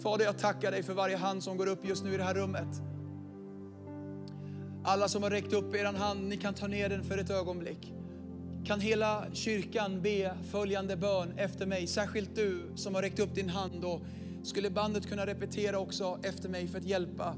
[0.02, 2.34] Fader, jag tackar dig för varje hand som går upp just nu i det här
[2.34, 2.82] rummet.
[4.88, 7.92] Alla som har räckt upp er hand, ni kan ta ner den för ett ögonblick.
[8.64, 13.48] Kan hela kyrkan be följande bön efter mig, särskilt du som har räckt upp din
[13.48, 14.00] hand och
[14.42, 17.36] skulle bandet kunna repetera också efter mig för att hjälpa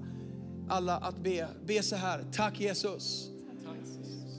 [0.69, 1.49] alla att be.
[1.67, 3.31] Be så här, tack Jesus,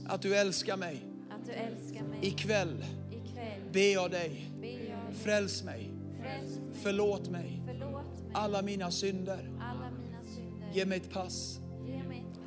[0.07, 1.05] att du älskar mig.
[1.30, 2.20] Att du älskar mig.
[2.22, 5.89] Ikväll Ikväll ber jag dig, ber jag dig, fräls mig,
[6.22, 9.51] fräls mig, förlåt mig förlåt mig alla mina synder.
[9.62, 10.72] alla mina synder.
[10.74, 11.60] Ge mig ett pass,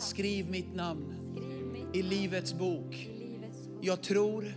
[0.03, 1.15] skriv mitt namn
[1.93, 3.09] i livets bok.
[3.81, 4.55] Jag tror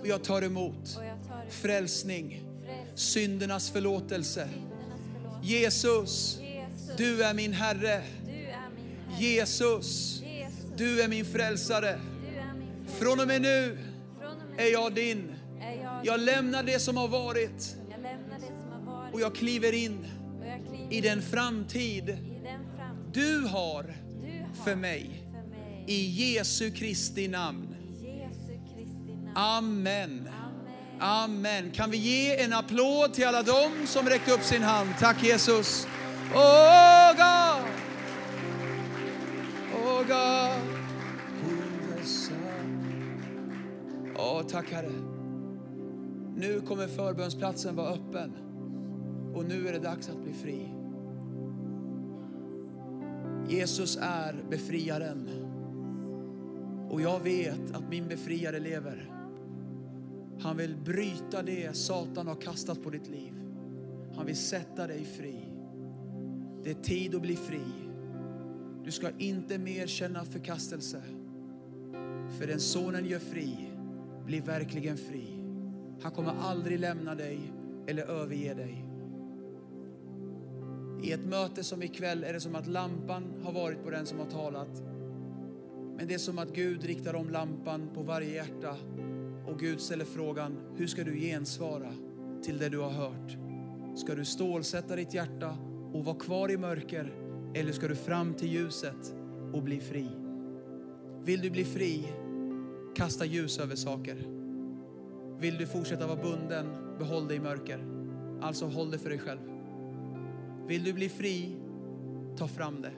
[0.00, 0.98] och jag tar emot
[1.48, 2.42] frälsning,
[2.94, 4.48] syndernas förlåtelse.
[5.42, 6.38] Jesus,
[6.96, 8.02] du är min Herre.
[9.18, 10.22] Jesus,
[10.76, 12.00] du är min frälsare.
[12.86, 13.78] Från och med nu
[14.56, 15.34] är jag din.
[16.04, 17.76] jag, lämnar det som har varit
[19.12, 20.06] och jag kliver in
[20.90, 22.18] i den framtid
[23.12, 23.94] du har
[24.64, 25.10] för mig.
[25.86, 27.76] I Jesu Kristi namn.
[29.34, 30.28] Amen.
[31.00, 31.70] Amen.
[31.70, 34.88] Kan vi ge en applåd till alla dem som räckte upp sin hand?
[34.98, 35.86] Tack Jesus.
[36.34, 37.64] Oh God.
[39.84, 40.80] Oh God.
[41.44, 41.70] Oh.
[44.16, 44.92] Åh, tack Herre.
[46.36, 48.32] Nu kommer förbönsplatsen vara öppen.
[49.34, 50.79] Och nu är det dags att bli fri.
[53.50, 55.28] Jesus är befriaren.
[56.90, 59.12] Och jag vet att min befriare lever.
[60.40, 63.32] Han vill bryta det Satan har kastat på ditt liv.
[64.16, 65.48] Han vill sätta dig fri.
[66.64, 67.64] Det är tid att bli fri.
[68.84, 71.02] Du ska inte mer känna förkastelse.
[72.38, 73.56] För den sonen gör fri
[74.26, 75.26] blir verkligen fri.
[76.02, 77.52] Han kommer aldrig lämna dig
[77.86, 78.89] eller överge dig.
[81.02, 84.18] I ett möte som ikväll är det som att lampan har varit på den som
[84.18, 84.82] har talat.
[85.96, 88.76] Men det är som att Gud riktar om lampan på varje hjärta
[89.46, 91.92] och Gud ställer frågan, hur ska du gensvara
[92.42, 93.36] till det du har hört?
[93.96, 95.56] Ska du stålsätta ditt hjärta
[95.92, 97.12] och vara kvar i mörker
[97.54, 99.14] eller ska du fram till ljuset
[99.52, 100.08] och bli fri?
[101.24, 102.06] Vill du bli fri,
[102.94, 104.16] kasta ljus över saker.
[105.38, 106.66] Vill du fortsätta vara bunden,
[106.98, 107.84] behåll dig i mörker.
[108.40, 109.40] Alltså håll det för dig själv.
[110.70, 111.56] Vill du bli fri,
[112.36, 112.92] ta fram det.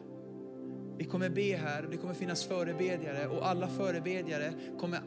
[0.99, 5.01] Vi kommer be här och det kommer finnas förebedjare och alla förebedjare kommer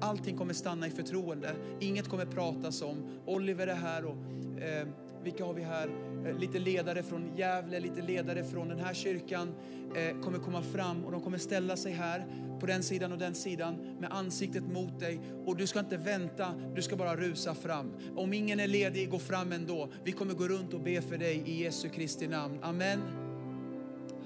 [0.00, 1.54] allting kommer stanna i förtroende.
[1.80, 3.20] Inget kommer pratas om.
[3.26, 4.16] Oliver är här och
[4.62, 4.88] eh,
[5.22, 5.88] vilka har vi här?
[6.26, 9.54] Eh, lite ledare från Gävle, lite ledare från den här kyrkan
[9.94, 12.26] eh, kommer komma fram och de kommer ställa sig här
[12.60, 16.54] på den sidan och den sidan med ansiktet mot dig och du ska inte vänta,
[16.74, 17.92] du ska bara rusa fram.
[18.16, 19.88] Om ingen är ledig, gå fram ändå.
[20.04, 22.58] Vi kommer gå runt och be för dig i Jesu Kristi namn.
[22.62, 23.00] Amen.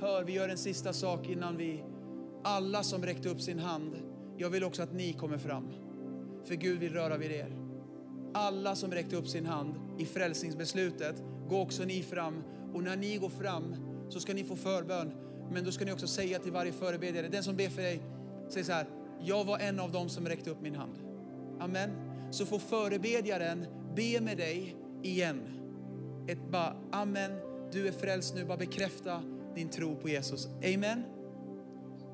[0.01, 1.85] Hör, vi gör en sista sak innan vi,
[2.45, 3.97] alla som räckte upp sin hand,
[4.37, 5.69] jag vill också att ni kommer fram.
[6.45, 7.66] För Gud vill röra vid er.
[8.39, 12.43] Alla som räckte upp sin hand i frälsningsbeslutet, gå också ni fram.
[12.75, 13.77] Och när ni går fram
[14.09, 15.13] så ska ni få förbön.
[15.53, 18.03] Men då ska ni också säga till varje förebedjare, den som ber för dig,
[18.49, 18.87] säg så här,
[19.21, 20.99] jag var en av dem som räckte upp min hand.
[21.61, 21.91] Amen.
[22.31, 25.41] Så får förebedjaren be med dig igen.
[26.29, 27.33] Ett bara, amen,
[27.73, 29.23] du är frälst nu, bara bekräfta
[29.55, 30.49] din tro på Jesus.
[30.75, 31.03] Amen.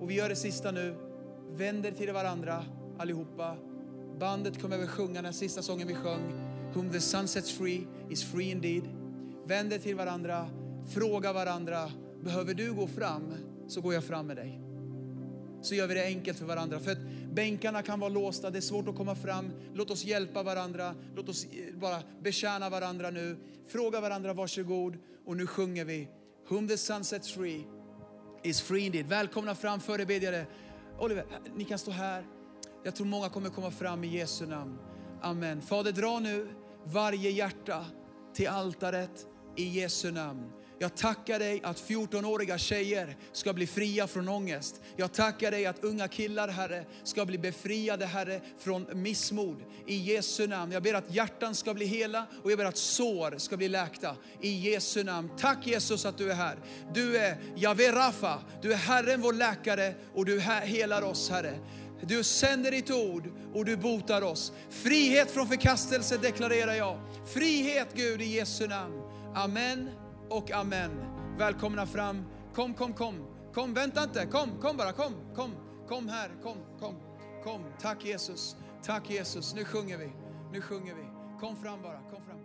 [0.00, 0.94] Och vi gör det sista nu.
[1.50, 2.64] Vänder till varandra
[2.98, 3.56] allihopa.
[4.22, 6.32] Bandet kommer väl sjunga den sista sången vi sjöng.
[6.74, 8.82] Whom the sun sets free is free indeed.
[9.46, 10.48] Vänder till varandra,
[10.94, 11.90] fråga varandra.
[12.20, 13.34] Behöver du gå fram
[13.68, 14.60] så går jag fram med dig.
[15.62, 16.80] Så gör vi det enkelt för varandra.
[16.80, 16.98] För att
[17.32, 19.50] bänkarna kan vara låsta, det är svårt att komma fram.
[19.74, 20.94] Låt oss hjälpa varandra.
[21.16, 23.36] Låt oss eh, bara betjäna varandra nu.
[23.68, 24.96] Fråga varandra varsågod.
[25.26, 26.08] Och nu sjunger vi
[26.48, 27.66] Whom the sun sets free
[28.42, 29.06] is free indeed.
[29.06, 30.46] Välkomna fram förebedjare.
[30.98, 31.24] Oliver,
[31.56, 32.24] ni kan stå här.
[32.84, 34.78] Jag tror många kommer komma fram i Jesu namn.
[35.22, 35.62] Amen.
[35.62, 36.48] Fader, dra nu
[36.84, 37.86] varje hjärta
[38.34, 39.26] till altaret
[39.56, 40.52] i Jesu namn.
[40.78, 44.80] Jag tackar dig att 14-åriga tjejer ska bli fria från ångest.
[44.96, 49.56] Jag tackar dig att unga killar, Herre, ska bli befriade, Herre, från missmod.
[49.86, 50.72] I Jesu namn.
[50.72, 54.16] Jag ber att hjärtan ska bli hela och jag ber att sår ska bli läkta.
[54.40, 55.30] I Jesu namn.
[55.38, 56.58] Tack Jesus att du är här.
[56.94, 58.38] Du är Jave Rafa.
[58.62, 61.58] Du är Herren vår läkare och du helar oss, Herre.
[62.06, 64.52] Du sänder ditt ord och du botar oss.
[64.70, 67.00] Frihet från förkastelse deklarerar jag.
[67.26, 69.02] Frihet Gud i Jesu namn.
[69.34, 69.90] Amen
[70.28, 70.90] och amen.
[71.38, 72.24] Välkomna fram.
[72.54, 73.26] Kom, kom, kom.
[73.54, 74.26] Kom, vänta inte.
[74.26, 74.92] Kom, kom bara.
[74.92, 75.50] Kom, kom.
[75.88, 76.30] Kom här.
[76.42, 76.94] Kom, kom.
[77.44, 77.64] Kom.
[77.80, 78.56] Tack Jesus.
[78.82, 79.54] Tack Jesus.
[79.54, 80.12] Nu sjunger vi.
[80.52, 81.02] Nu sjunger vi.
[81.40, 81.98] Kom fram bara.
[82.10, 82.41] Kom fram.